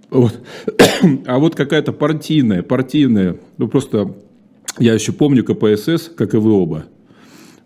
[0.09, 0.39] Вот.
[1.27, 4.13] А вот какая-то партийная, партийная, ну просто
[4.79, 6.85] я еще помню КПСС, как и вы оба.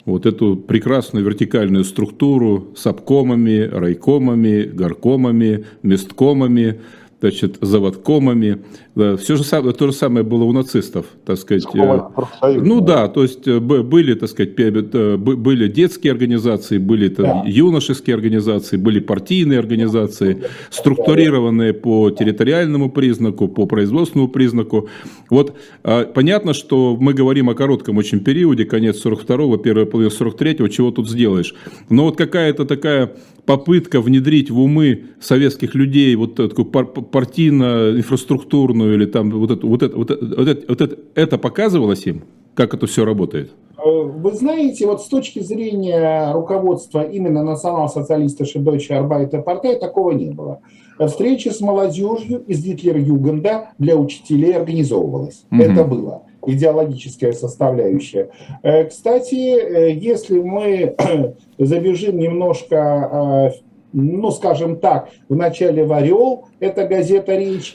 [0.05, 6.79] Вот эту прекрасную вертикальную структуру с обкомами, райкомами, горкомами, месткомами.
[7.19, 8.59] Значит, заводкомами.
[8.95, 11.65] Все же самое, то же самое было у нацистов, так сказать.
[11.73, 18.99] Ну да, то есть были, так сказать, были детские организации, были там, юношеские организации, были
[18.99, 24.89] партийные организации, структурированные по территориальному признаку, по производственному признаку.
[25.29, 30.67] Вот а, понятно, что мы говорим о коротком очень периоде, конец 42-го, первая половина 43-го,
[30.67, 31.53] чего тут сделаешь.
[31.89, 33.13] Но вот какая-то такая
[33.49, 39.97] попытка внедрить в умы советских людей вот такую партийно-инфраструктурную или там вот это, вот это,
[39.97, 43.49] вот это, вот это, вот это, это показывалось им, как это все работает?
[43.83, 50.59] Вы знаете, вот с точки зрения руководства именно национал-социалистischen Deutsche Arbeiter Partei такого не было.
[51.07, 55.43] Встречи с молодежью из Гитлер-Югенда для учителей организовывалась.
[55.51, 55.59] Угу.
[55.59, 56.21] Это было
[56.51, 58.29] идеологическая составляющая.
[58.63, 60.95] Э, кстати, э, если мы
[61.57, 63.59] забежим немножко э,
[63.91, 67.73] ну, скажем так, в начале в «Орел», это газета «Речь»,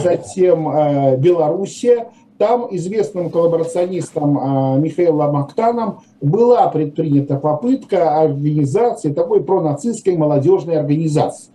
[0.00, 2.06] затем «Белоруссия»,
[2.38, 11.50] там известным коллаборационистом Михаилом Актаном была предпринята попытка организации такой пронацистской молодежной организации.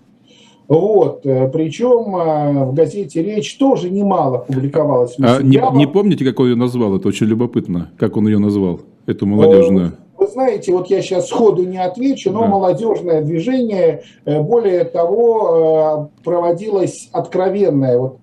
[0.71, 5.15] Вот, э, причем э, в газете «Речь» тоже немало публиковалось.
[5.19, 6.95] А не, не помните, как он ее назвал?
[6.95, 9.87] Это очень любопытно, как он ее назвал, эту молодежную.
[9.87, 12.47] Э, вы знаете, вот я сейчас сходу не отвечу, но да.
[12.47, 18.19] молодежное движение, более того, проводилось откровенная вот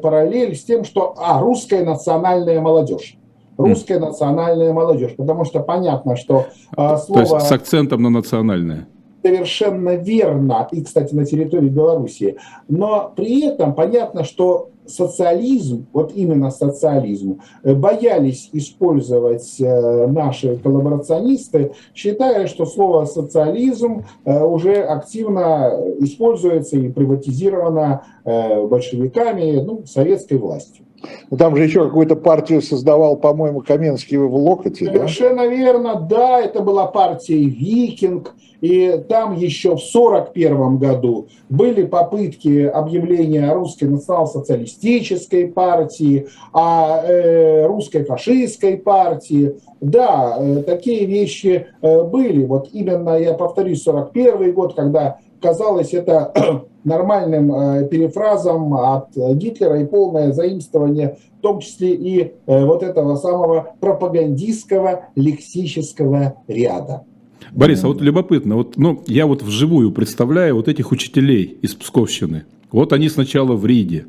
[0.00, 3.16] параллель с тем, что а, русская национальная молодежь
[3.56, 6.46] русская национальная молодежь, потому что понятно, что
[6.76, 6.98] слово...
[7.06, 8.86] То есть с акцентом на национальное
[9.28, 12.36] совершенно верно, и, кстати, на территории Белоруссии.
[12.68, 21.72] Но при этом понятно, что социализм, вот именно социализм, э, боялись использовать э, наши коллаборационисты,
[21.94, 30.84] считая, что слово социализм э, уже активно используется и приватизировано большевиками, ну, советской властью.
[31.30, 34.86] Ну, там же еще какую-то партию создавал, по-моему, Каменский в Локоте.
[34.86, 35.46] Совершенно да?
[35.46, 43.52] верно, да, это была партия «Викинг», и там еще в 1941 году были попытки объявления
[43.52, 49.56] русской национал-социалистической партии, а э, русской фашистской партии.
[49.80, 52.44] Да, э, такие вещи э, были.
[52.44, 56.32] Вот именно, я повторюсь, 1941 год, когда казалось это
[56.84, 63.16] нормальным э, перефразом от Гитлера и полное заимствование, в том числе и э, вот этого
[63.16, 67.04] самого пропагандистского лексического ряда.
[67.52, 72.44] Борис, а вот любопытно, вот, ну, я вот вживую представляю вот этих учителей из Псковщины.
[72.70, 74.06] Вот они сначала в Риге,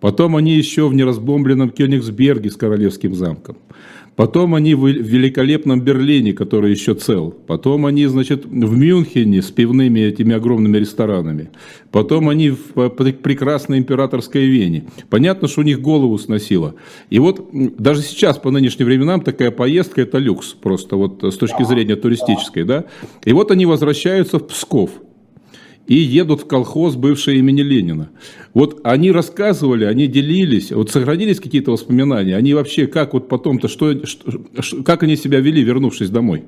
[0.00, 3.56] потом они еще в неразбомбленном Кёнигсберге с Королевским замком.
[4.14, 7.34] Потом они в великолепном Берлине, который еще цел.
[7.46, 11.50] Потом они, значит, в Мюнхене с пивными этими огромными ресторанами.
[11.90, 14.84] Потом они в прекрасной императорской Вене.
[15.08, 16.74] Понятно, что у них голову сносило.
[17.08, 17.48] И вот
[17.78, 22.64] даже сейчас, по нынешним временам, такая поездка– это люкс просто вот с точки зрения туристической.
[22.64, 22.84] Да?
[23.24, 24.90] И вот они возвращаются в Псков
[25.86, 28.10] и едут в колхоз бывшее имени Ленина.
[28.54, 34.06] Вот они рассказывали, они делились, вот сохранились какие-то воспоминания, они вообще как вот потом-то, что,
[34.06, 36.44] что, как они себя вели, вернувшись домой?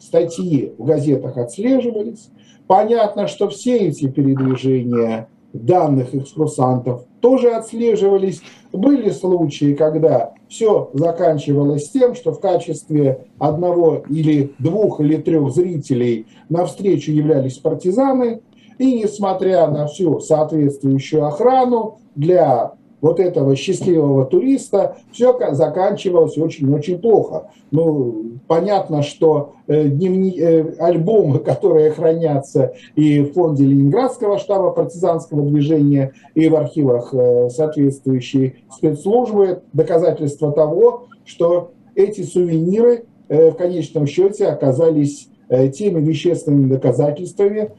[0.00, 2.30] статьи в газетах отслеживались.
[2.66, 8.40] Понятно, что все эти передвижения данных экскурсантов тоже отслеживались.
[8.72, 16.26] Были случаи, когда все заканчивалось тем, что в качестве одного или двух или трех зрителей
[16.48, 18.40] на встречу являлись партизаны,
[18.78, 27.50] и несмотря на всю соответствующую охрану, для вот этого счастливого туриста все заканчивалось очень-очень плохо.
[27.70, 35.42] Ну, понятно, что э, дневни, э, альбомы, которые хранятся и в фонде Ленинградского штаба партизанского
[35.42, 44.46] движения, и в архивах э, соответствующей спецслужбы, доказательство того, что эти сувениры в конечном счете
[44.46, 45.28] оказались
[45.72, 47.70] теми вещественными доказательствами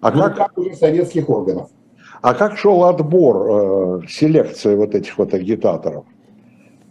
[0.00, 0.36] а как...
[0.36, 1.70] как уже советских органов.
[2.22, 6.04] А как шел отбор, э, селекция вот этих вот агитаторов?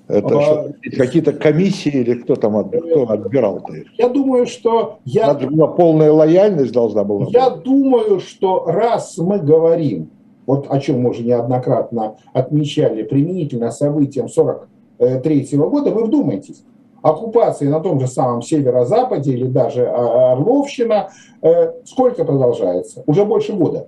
[0.07, 3.87] Это а, какие-то комиссии или кто там от, кто отбирал-то их?
[3.95, 4.97] Я думаю, что...
[5.05, 7.63] Я, была полная лояльность должна была Я быть.
[7.63, 10.09] думаю, что раз мы говорим,
[10.47, 16.63] вот о чем мы уже неоднократно отмечали, применительно событиям 43 -го года, вы вдумайтесь,
[17.03, 21.09] оккупации на том же самом северо-западе или даже а, Орловщина,
[21.43, 23.03] э, сколько продолжается?
[23.05, 23.87] Уже больше года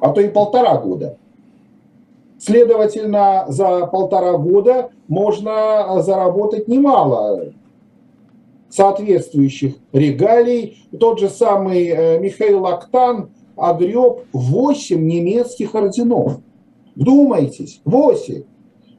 [0.00, 1.16] а то и полтора года.
[2.38, 7.52] Следовательно, за полтора года можно заработать немало
[8.68, 10.86] соответствующих регалий.
[10.98, 16.38] Тот же самый э, Михаил Актан огреб 8 немецких орденов.
[16.96, 18.42] Вдумайтесь, 8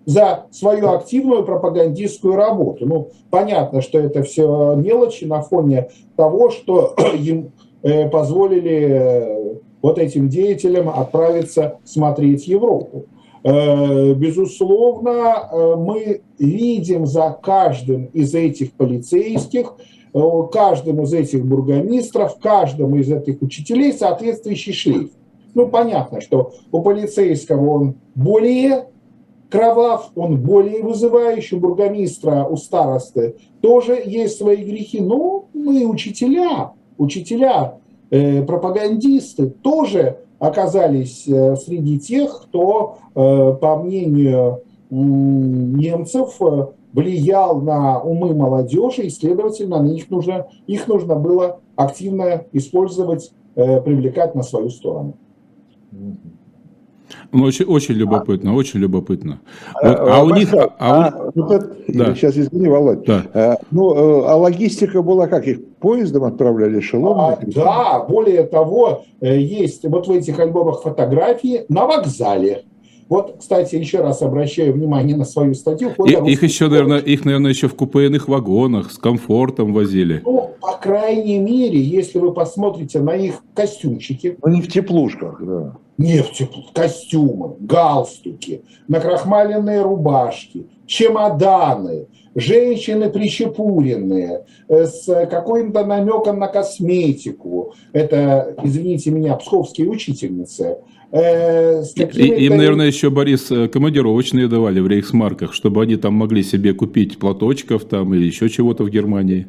[0.05, 2.85] за свою активную пропагандистскую работу.
[2.85, 9.55] Ну, понятно, что это все мелочи на фоне того, что им э, позволили э,
[9.85, 13.05] вот этим деятелям отправиться смотреть Европу.
[13.43, 19.75] Э, безусловно, э, мы видим за каждым из этих полицейских,
[20.11, 20.19] э,
[20.51, 25.11] каждым из этих бургомистров, каждым из этих учителей соответствующий шлейф.
[25.53, 28.87] Ну, понятно, что у полицейского он более
[29.51, 34.99] кровав, он более вызывающий, у бургомистра, у старосты тоже есть свои грехи.
[34.99, 37.75] Но мы учителя, учителя
[38.47, 46.39] пропагандисты тоже оказались э, среди тех, кто, э, по мнению немцев,
[46.93, 54.35] влиял на умы молодежи, и, следовательно, на них нужно, их нужно было активно использовать, привлекать
[54.35, 55.15] на свою сторону.
[55.91, 56.17] Ну,
[57.43, 59.39] очень, очень любопытно, а, очень любопытно.
[59.73, 60.53] Вот, а, а у них...
[60.53, 62.15] А, а, а, вот это, да.
[62.15, 63.05] Сейчас, извини, Володь.
[63.05, 63.25] Да.
[63.33, 65.47] А, ну, а логистика была как?
[65.47, 67.19] Их поездом отправляли, эшелоном?
[67.19, 72.63] А, да, более того, есть вот в этих альбомах фотографии на вокзале.
[73.07, 75.91] Вот, кстати, еще раз обращаю внимание на свою статью.
[76.05, 80.23] И, их еще, наверное, их, наверное, еще в купейных вагонах с комфортом возили.
[80.25, 84.37] Ну, по крайней мере, если вы посмотрите на их костюмчики.
[84.41, 86.43] Они в теплушках, да нефть,
[86.73, 97.73] костюмы, галстуки, накрахмаленные рубашки, чемоданы, женщины прищепуренные, э, с каким-то намеком на косметику.
[97.93, 100.77] Это, извините меня, псковские учительницы.
[101.11, 101.81] Э,
[102.13, 107.17] им, наверное, еще, Борис, э, командировочные давали в рейхсмарках, чтобы они там могли себе купить
[107.19, 109.47] платочков там или еще чего-то в Германии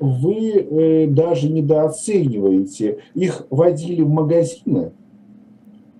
[0.00, 2.98] вы даже недооцениваете.
[3.14, 4.90] Их водили в магазины,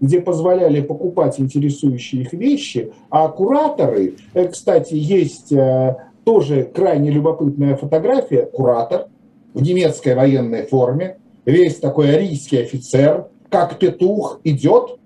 [0.01, 7.77] где позволяли покупать интересующие их вещи, а кураторы, э, кстати, есть э, тоже крайне любопытная
[7.77, 9.07] фотография, куратор
[9.53, 14.99] в немецкой военной форме, весь такой арийский офицер, как петух идет,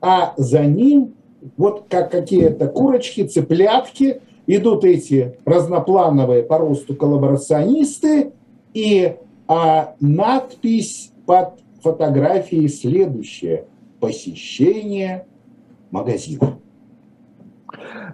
[0.00, 1.14] а за ним
[1.56, 8.32] вот как какие-то курочки, цыплятки, идут эти разноплановые по росту коллаборационисты,
[8.74, 9.14] и
[9.46, 13.66] а, надпись под фотографией следующая–
[14.06, 15.24] посещение
[15.90, 16.58] магазина.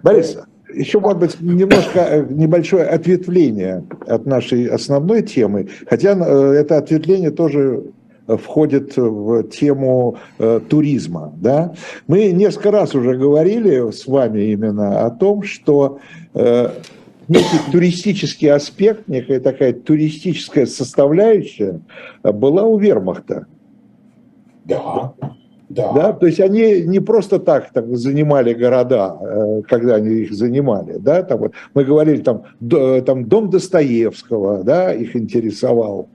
[0.03, 0.37] Борис,
[0.73, 7.31] еще, может быть, немножко э, небольшое ответвление от нашей основной темы, хотя э, это ответвление
[7.31, 7.83] тоже
[8.25, 11.33] входит в тему э, туризма.
[11.35, 11.73] Да?
[12.07, 15.99] Мы несколько раз уже говорили с вами именно о том, что
[16.33, 16.69] э,
[17.27, 21.81] некий туристический аспект, некая такая туристическая составляющая
[22.23, 23.47] была у вермахта.
[24.63, 25.13] Да.
[25.73, 25.91] Да.
[25.93, 26.13] да.
[26.13, 30.97] То есть они не просто так там, занимали города, э, когда они их занимали.
[30.97, 31.23] Да?
[31.23, 32.43] Там, вот, мы говорили, там,
[33.05, 36.09] там дом Достоевского да, их интересовал.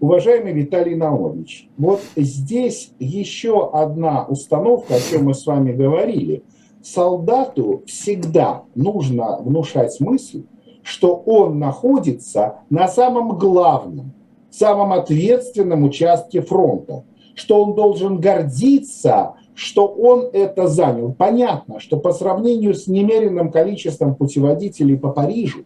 [0.00, 6.42] Уважаемый Виталий Наумович, вот здесь еще одна установка, о чем мы с вами говорили.
[6.82, 10.44] Солдату всегда нужно внушать мысль,
[10.84, 14.12] что он находится на самом главном,
[14.50, 17.04] самом ответственном участке фронта–
[17.38, 21.12] что он должен гордиться, что он это занял.
[21.12, 25.64] Понятно, что по сравнению с немеренным количеством путеводителей по Парижу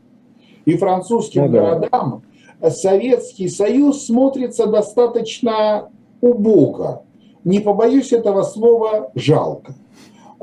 [0.66, 1.60] и французским ну, да.
[1.60, 2.22] городам,
[2.68, 7.04] Советский Союз смотрится достаточно убого.
[7.44, 9.74] не побоюсь этого слова, жалко.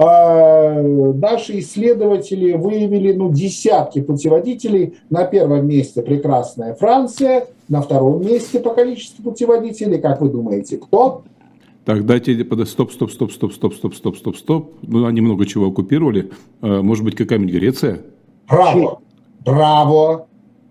[0.02, 4.94] А, наши исследователи выявили ну, десятки путеводителей.
[5.10, 11.24] На первом месте прекрасная Франция, на втором месте по количеству путеводителей, как вы думаете, кто?
[11.84, 14.74] Так, дайте, стоп, стоп, стоп, стоп, стоп, стоп, стоп, стоп, стоп.
[14.84, 16.30] Ну, они много чего оккупировали.
[16.62, 18.00] А, может быть, какая-нибудь Греция?
[18.48, 19.02] Браво,
[19.44, 20.28] браво,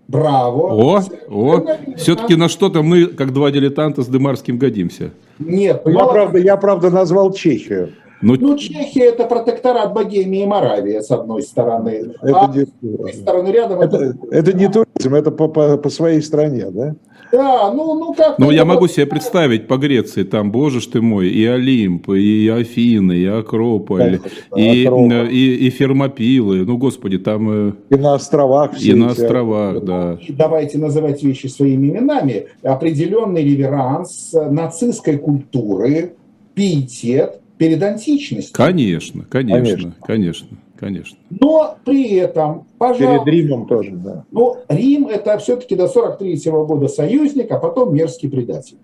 [0.07, 0.73] браво.
[0.73, 1.65] О, о,
[1.97, 5.11] все-таки на что-то мы, как два дилетанта с Дымарским, годимся.
[5.37, 7.93] Нет, я, правда, я, правда, назвал Чехию.
[8.21, 12.13] Ну, ну, Чехия это протекторат Богемии и Моравии, с одной стороны.
[12.21, 13.81] Это, а, не, с другой стороны рядом.
[13.81, 16.95] Это, это, это не туризм, это по, по, по своей стране, да?
[17.31, 18.39] Да, ну, ну как...
[18.39, 22.49] Ну, я могу себе представить по Греции, там, боже ж ты мой, и Олимп, и
[22.49, 24.19] Афины, и Акрополь,
[24.51, 25.31] да, и, Акрополь.
[25.31, 27.69] и, и Фермопилы, ну, господи, там...
[27.69, 28.81] Э, и на островах.
[28.81, 30.17] И на островах, да.
[30.27, 32.47] И давайте называть вещи своими именами.
[32.63, 36.15] Определенный реверанс нацистской культуры,
[36.55, 38.55] пиетет, перед античностью.
[38.55, 40.57] Конечно, конечно, конечно, конечно.
[40.79, 41.17] конечно.
[41.29, 43.25] Но при этом, пожалуйста...
[43.25, 44.23] Перед Римом тоже, да.
[44.31, 48.77] Но Рим это все-таки до 43 -го года союзник, а потом мерзкий предатель.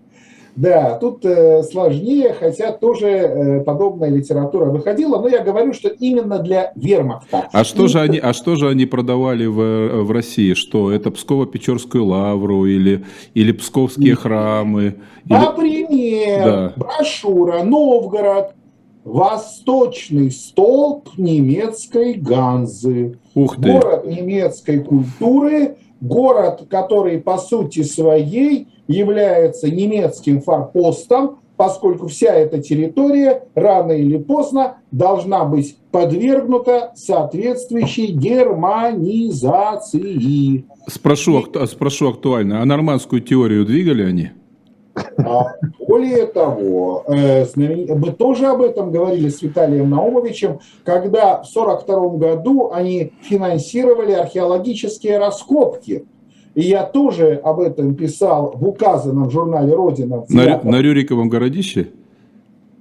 [0.56, 6.38] Да, тут э, сложнее, хотя тоже э, подобная литература выходила, но я говорю, что именно
[6.38, 7.48] для вермахта.
[7.52, 10.54] А что, же они, а что же они продавали в, в России?
[10.54, 13.04] Что, это Псково-Печорскую лавру или,
[13.34, 14.96] или Псковские храмы?
[15.26, 15.34] Или...
[15.34, 16.72] Например, да.
[16.76, 18.54] брошюра «Новгород»,
[19.06, 23.18] восточный столб немецкой Ганзы.
[23.34, 23.72] Ух ты.
[23.72, 33.44] Город немецкой культуры, город, который по сути своей является немецким форпостом, поскольку вся эта территория
[33.54, 40.64] рано или поздно должна быть подвергнута соответствующей германизации.
[40.88, 44.30] Спрошу, спрошу актуально, а нормандскую теорию двигали они?
[45.18, 45.54] А,
[45.86, 52.70] более того, э, мы тоже об этом говорили с Виталием Наумовичем, когда в 1942 году
[52.72, 56.04] они финансировали археологические раскопки.
[56.54, 60.24] И я тоже об этом писал в указанном журнале «Родина».
[60.28, 61.88] На, на Рюриковом городище?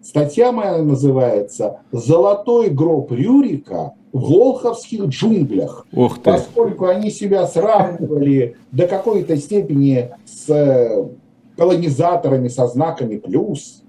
[0.01, 5.85] Статья моя называется «Золотой гроб Рюрика в волховских джунглях».
[5.93, 6.31] Ох ты.
[6.31, 11.09] Поскольку они себя сравнивали до какой-то степени с э,
[11.57, 13.83] колонизаторами со знаками плюс.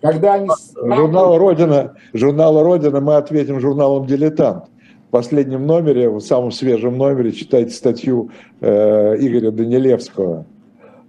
[0.00, 0.48] Когда они...
[0.76, 4.64] Журнал «Родина», журнал «Родина» мы ответим журналом «Дилетант».
[5.08, 8.30] В последнем номере, в самом свежем номере читайте статью
[8.60, 10.46] э, Игоря Данилевского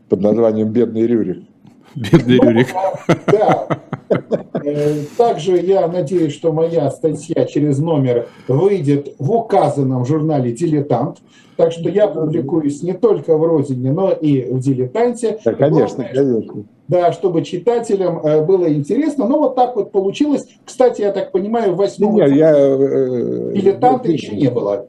[0.10, 1.43] под названием «Бедный Рюрик».
[1.96, 2.68] Бедный Рюрик.
[3.28, 3.68] Да.
[4.64, 11.18] Э, также я надеюсь, что моя статья через номер выйдет в указанном журнале «Дилетант».
[11.58, 15.39] Так что я публикуюсь не только в «Родине», но и в «Дилетанте».
[15.44, 16.64] Да, конечно, конечно.
[16.88, 19.28] Да, чтобы читателям э, было интересно.
[19.28, 20.48] Но вот так вот получилось.
[20.66, 24.88] Кстати, я так понимаю, в восьмом Нет, я, э, «Дилетанта» еще не было.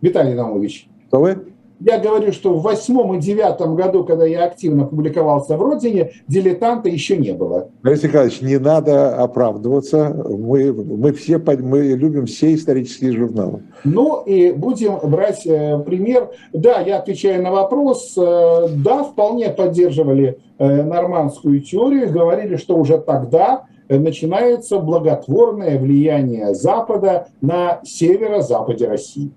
[0.00, 0.88] Виталий Наумович.
[1.08, 1.53] Что вы?
[1.80, 6.88] Я говорю, что в восьмом и девятом году, когда я активно публиковался в «Родине», дилетанта
[6.88, 7.68] еще не было.
[7.82, 10.14] Борис Николаевич, не надо оправдываться.
[10.28, 13.62] Мы, мы все мы любим все исторические журналы.
[13.84, 16.30] Ну и будем брать э, пример.
[16.52, 18.14] Да, я отвечаю на вопрос.
[18.16, 27.28] Э, да, вполне поддерживали э, нормандскую теорию, говорили, что уже тогда начинается благотворное влияние Запада
[27.42, 29.30] на северо-западе России.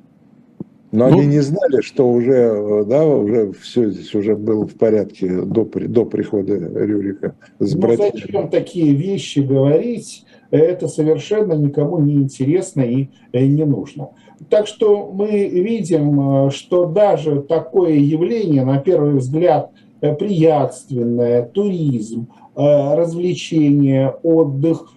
[0.91, 5.27] Но ну, они не знали, что уже, да, уже все здесь уже было в порядке
[5.27, 7.35] до, до прихода Рюрика.
[7.59, 10.25] С ну, зачем такие вещи говорить?
[10.49, 14.11] Это совершенно никому не интересно и э, не нужно.
[14.49, 22.27] Так что мы видим, э, что даже такое явление, на первый взгляд, э, приятственное, туризм,
[22.55, 24.93] развлечение, отдых–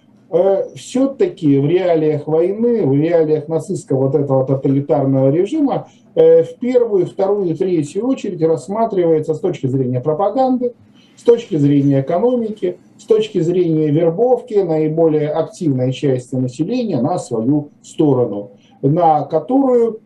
[0.75, 7.55] все-таки в реалиях войны, в реалиях нацистского вот этого тоталитарного режима э, в первую, вторую
[7.55, 10.73] третью очередь рассматривается с точки зрения пропаганды,
[11.17, 18.51] с точки зрения экономики, с точки зрения вербовки наиболее активной части населения на свою сторону,
[18.81, 19.99] на которую,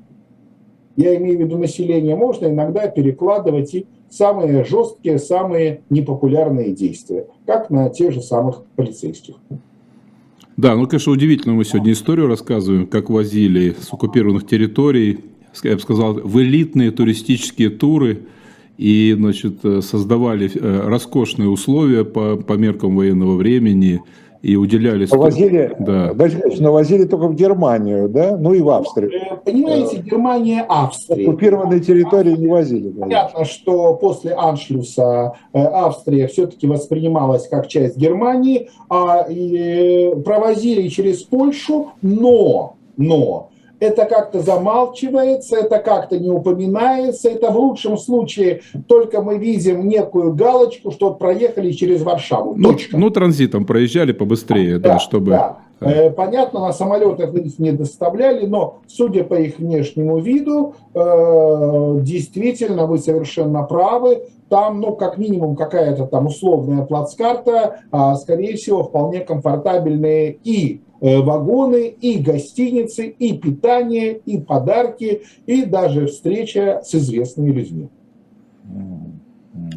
[0.95, 7.69] я имею в виду население, можно иногда перекладывать и самые жесткие, самые непопулярные действия, как
[7.69, 9.35] на тех же самых полицейских.
[10.57, 15.19] Да, ну, конечно, удивительную мы сегодня историю рассказываем, как возили с оккупированных территорий,
[15.63, 18.27] я бы сказал, в элитные туристические туры
[18.77, 24.01] и, значит, создавали э, роскошные условия по, по меркам военного времени
[24.45, 25.07] и уделяли...
[25.09, 26.13] Возили, да.
[26.59, 28.37] но возили только в Германию, да?
[28.37, 29.11] Ну и в Австрию.
[29.11, 31.27] Э, понимаете, Германия, Австрия.
[31.27, 32.91] Оккупированные территории не возили.
[32.91, 41.93] Понятно, что после Аншлюса э, Австрия все-таки воспринималась как часть Германии, а провозили через Польшу,
[42.03, 49.37] но, но это как-то замалчивается, это как-то не упоминается, это в лучшем случае только мы
[49.37, 52.55] видим некую галочку, что проехали через Варшаву.
[52.55, 55.31] Ну, ну транзитом проезжали побыстрее, да, да чтобы...
[55.31, 55.57] Да.
[55.81, 62.85] Э, понятно, на самолетах их не доставляли, но, судя по их внешнему виду, э, действительно,
[62.85, 69.21] вы совершенно правы, там, ну, как минимум, какая-то там условная плацкарта, а, скорее всего, вполне
[69.21, 77.89] комфортабельные и вагоны, и гостиницы, и питание, и подарки, и даже встреча с известными людьми.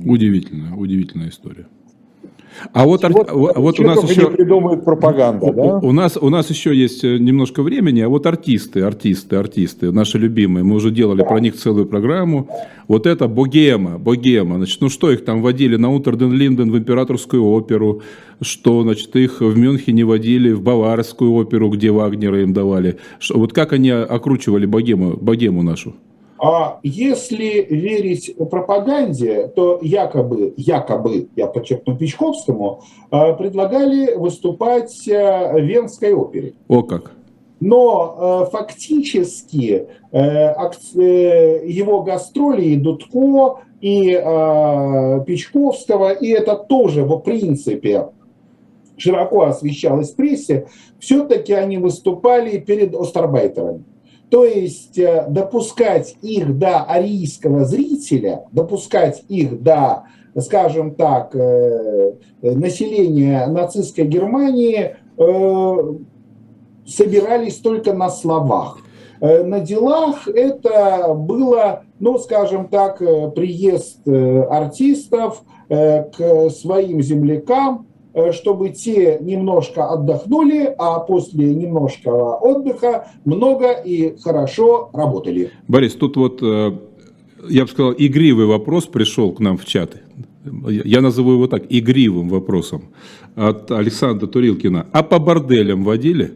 [0.05, 1.67] Удивительная, удивительная история.
[2.73, 5.63] А вот, вот, вот у нас еще придумывает пропаганда, да?
[5.63, 9.93] У, у нас у нас еще есть э, немножко времени, а вот артисты, артисты, артисты,
[9.93, 11.25] наши любимые, мы уже делали да.
[11.27, 12.49] про них целую программу.
[12.89, 14.57] Вот это богема, богема.
[14.57, 18.03] Значит, ну что их там водили на Утерден Линден в императорскую оперу,
[18.41, 22.99] что, значит, их в Мюнхене водили в баварскую оперу, где Вагнера им давали.
[23.19, 25.95] Что, вот как они окручивали богему, богему нашу?
[26.39, 35.61] А если верить пропаганде, то якобы, якобы, я подчеркну Печковскому, а, предлагали выступать а, в
[35.61, 36.55] Венской опере.
[36.69, 37.13] О как!
[37.61, 44.11] Но а, фактически э, э, его гастроли и Дудко, и
[45.27, 48.09] Печковского, и это тоже в принципе
[48.97, 50.67] широко освещалось в прессе,
[50.99, 53.85] все-таки они выступали перед остарбайтерами.
[54.31, 60.05] То есть э, допускать их до арийского зрителя, допускать их до,
[60.37, 62.13] скажем так, э,
[62.43, 65.77] населения нацистской Германии э,
[66.87, 68.79] собирались только на словах.
[69.21, 77.89] На делах это было, ну, скажем так, приезд артистов к своим землякам,
[78.33, 85.51] чтобы те немножко отдохнули, а после немножко отдыха много и хорошо работали.
[85.69, 86.73] Борис, тут вот, э,
[87.49, 89.97] я бы сказал, игривый вопрос пришел к нам в чат.
[90.45, 92.85] Я назову его так, игривым вопросом
[93.37, 94.87] от Александра Турилкина.
[94.93, 96.33] А по борделям водили?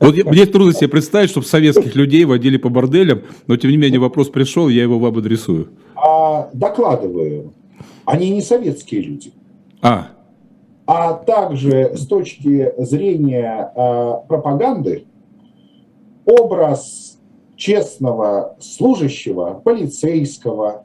[0.00, 4.00] Вот мне трудно себе представить, чтобы советских людей водили по борделям, но тем не менее
[4.00, 5.68] вопрос пришел, я его вам адресую.
[5.94, 7.52] А, докладываю.
[8.04, 9.32] Они не советские люди.
[9.82, 10.10] А.
[10.86, 15.04] А также с точки зрения э, пропаганды
[16.24, 17.18] образ
[17.56, 20.84] честного служащего, полицейского,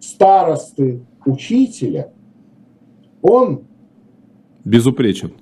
[0.00, 2.10] старосты, учителя,
[3.22, 3.62] он...
[4.64, 5.32] Безупречен.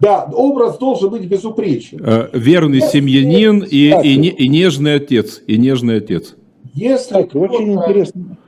[0.00, 2.00] Да, образ должен быть безупречен.
[2.04, 5.42] Э, верный Если, семьянин и, и, и нежный отец.
[5.46, 6.36] И нежный отец.
[6.74, 8.38] Если так, очень интересно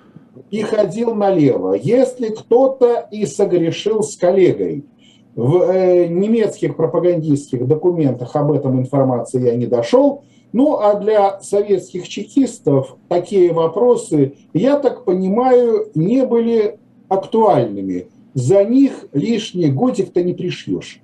[0.55, 1.75] и ходил налево.
[1.75, 4.85] Если кто-то и согрешил с коллегой,
[5.35, 12.07] в э, немецких пропагандистских документах об этом информации я не дошел, ну а для советских
[12.07, 16.79] чекистов такие вопросы, я так понимаю, не были
[17.09, 18.07] актуальными.
[18.35, 21.01] За них лишний годик-то не пришьешь.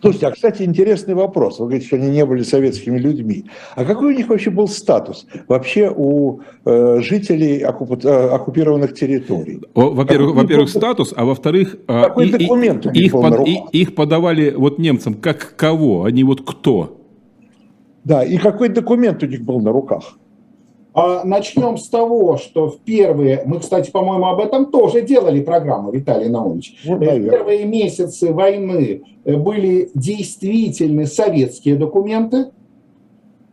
[0.00, 1.58] Слушайте, а, кстати, интересный вопрос.
[1.58, 3.46] Вы говорите, что они не были советскими людьми.
[3.74, 8.04] А какой у них вообще был статус вообще у э, жителей оккуп...
[8.04, 9.60] Э, оккупированных территорий?
[9.74, 14.50] Во-первых, во-первых, статус, а во-вторых, э, какой и, документ и, их, под, и, их подавали
[14.56, 16.04] вот немцам как кого?
[16.04, 16.98] Они вот кто?
[18.04, 20.16] Да, и какой документ у них был на руках?
[20.94, 25.92] А начнем с того, что в первые, мы, кстати, по-моему, об этом тоже делали программу,
[25.92, 26.76] Виталий Наумович.
[26.84, 32.46] Ну, в первые месяцы войны э, были действительно советские документы.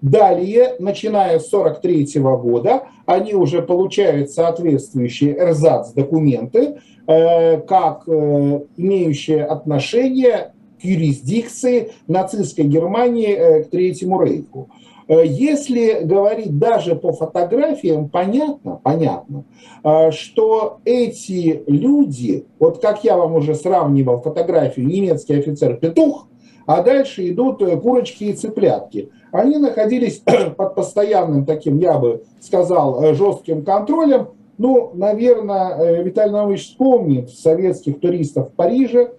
[0.01, 10.53] Далее, начиная с 1943 года, они уже получают соответствующие эрзац-документы, э, как э, имеющие отношение
[10.81, 14.69] к юрисдикции нацистской Германии к Третьему Рейху.
[15.07, 19.45] Э, если говорить даже по фотографиям, понятно, понятно,
[19.83, 26.27] э, что эти люди, вот как я вам уже сравнивал фотографию, немецкий офицер Петух,
[26.65, 29.11] а дальше идут э, курочки и цыплятки.
[29.31, 30.23] Они находились
[30.57, 34.29] под постоянным таким, я бы сказал, жестким контролем.
[34.57, 39.11] Ну, наверное, Виталий Наумович вспомнит советских туристов в Париже,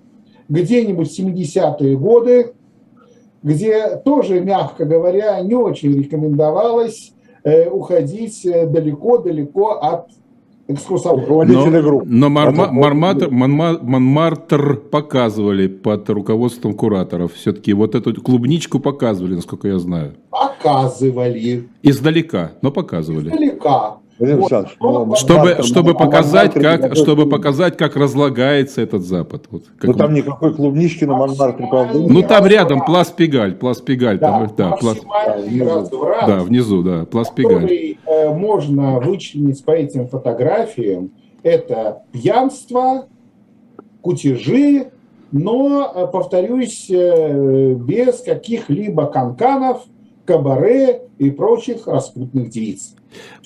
[0.49, 2.55] где-нибудь в 70-е годы,
[3.43, 7.13] где тоже, мягко говоря, не очень рекомендовалось
[7.45, 10.09] э, уходить э, далеко-далеко от
[10.69, 11.21] экскурсовод.
[11.29, 12.05] Руководители групп.
[12.07, 12.71] но Марма-
[13.83, 17.35] Марматр, показывали под руководством кураторов.
[17.35, 20.15] Все-таки вот эту клубничку показывали, насколько я знаю.
[20.31, 23.29] Показывали Издалека, но показывали.
[23.29, 23.99] издалека.
[24.19, 24.51] Вот.
[24.81, 29.45] Но- ну, Чтобы, чтобы, ну, показать, как, никакой чтобы показать, как разлагается этот Запад.
[29.51, 31.99] Вот, как Ну там никакой клубнички на Монмартре, правда.
[31.99, 34.77] Ну, там рядом Плас Пегаль, Плас Пегаль, Да, там, да,
[36.27, 37.97] да, внизу, да, Плас Пегаль.
[38.07, 41.11] э, можно вычленить по этим фотографиям,
[41.43, 43.07] это пьянство,
[44.01, 44.89] кутежи,
[45.33, 49.83] но, э, повторюсь, э, без каких-либо канканов,
[50.25, 52.96] кабаре и прочих распутных девиц.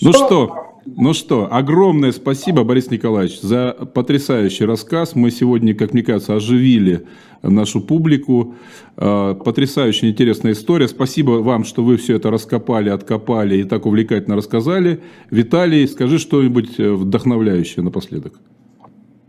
[0.00, 5.14] Ну что, ну что, огромное спасибо, Борис Николаевич, за потрясающий рассказ.
[5.14, 7.06] Мы сегодня, как мне кажется, оживили
[7.42, 8.54] нашу публику.
[8.96, 10.88] Э, Потрясающая интересная история.
[10.88, 15.00] Спасибо вам, что вы все это раскопали, откопали и так увлекательно рассказали.
[15.30, 18.34] Виталий, скажи что-нибудь э, вдохновляющее напоследок.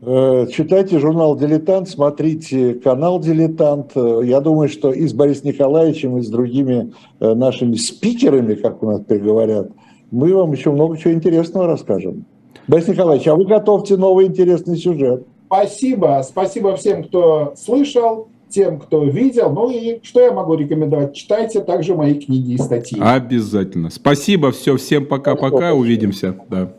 [0.02, 3.92] Э, Читайте журнал «Дилетант», смотрите канал «Дилетант».
[3.96, 8.88] Э, Я думаю, что и с Борисом Николаевичем, и с другими нашими спикерами, как у
[8.88, 9.70] нас теперь говорят,
[10.12, 12.26] мы вам еще много чего интересного расскажем.
[12.68, 15.26] Борис Николаевич, а вы готовьте новый интересный сюжет.
[15.47, 19.51] Спасибо, спасибо всем, кто слышал, тем, кто видел.
[19.51, 21.14] Ну и что я могу рекомендовать?
[21.16, 22.99] Читайте также мои книги и статьи.
[23.01, 23.89] Обязательно.
[23.89, 26.36] Спасибо, все, всем пока-пока, увидимся.
[26.49, 26.74] Да.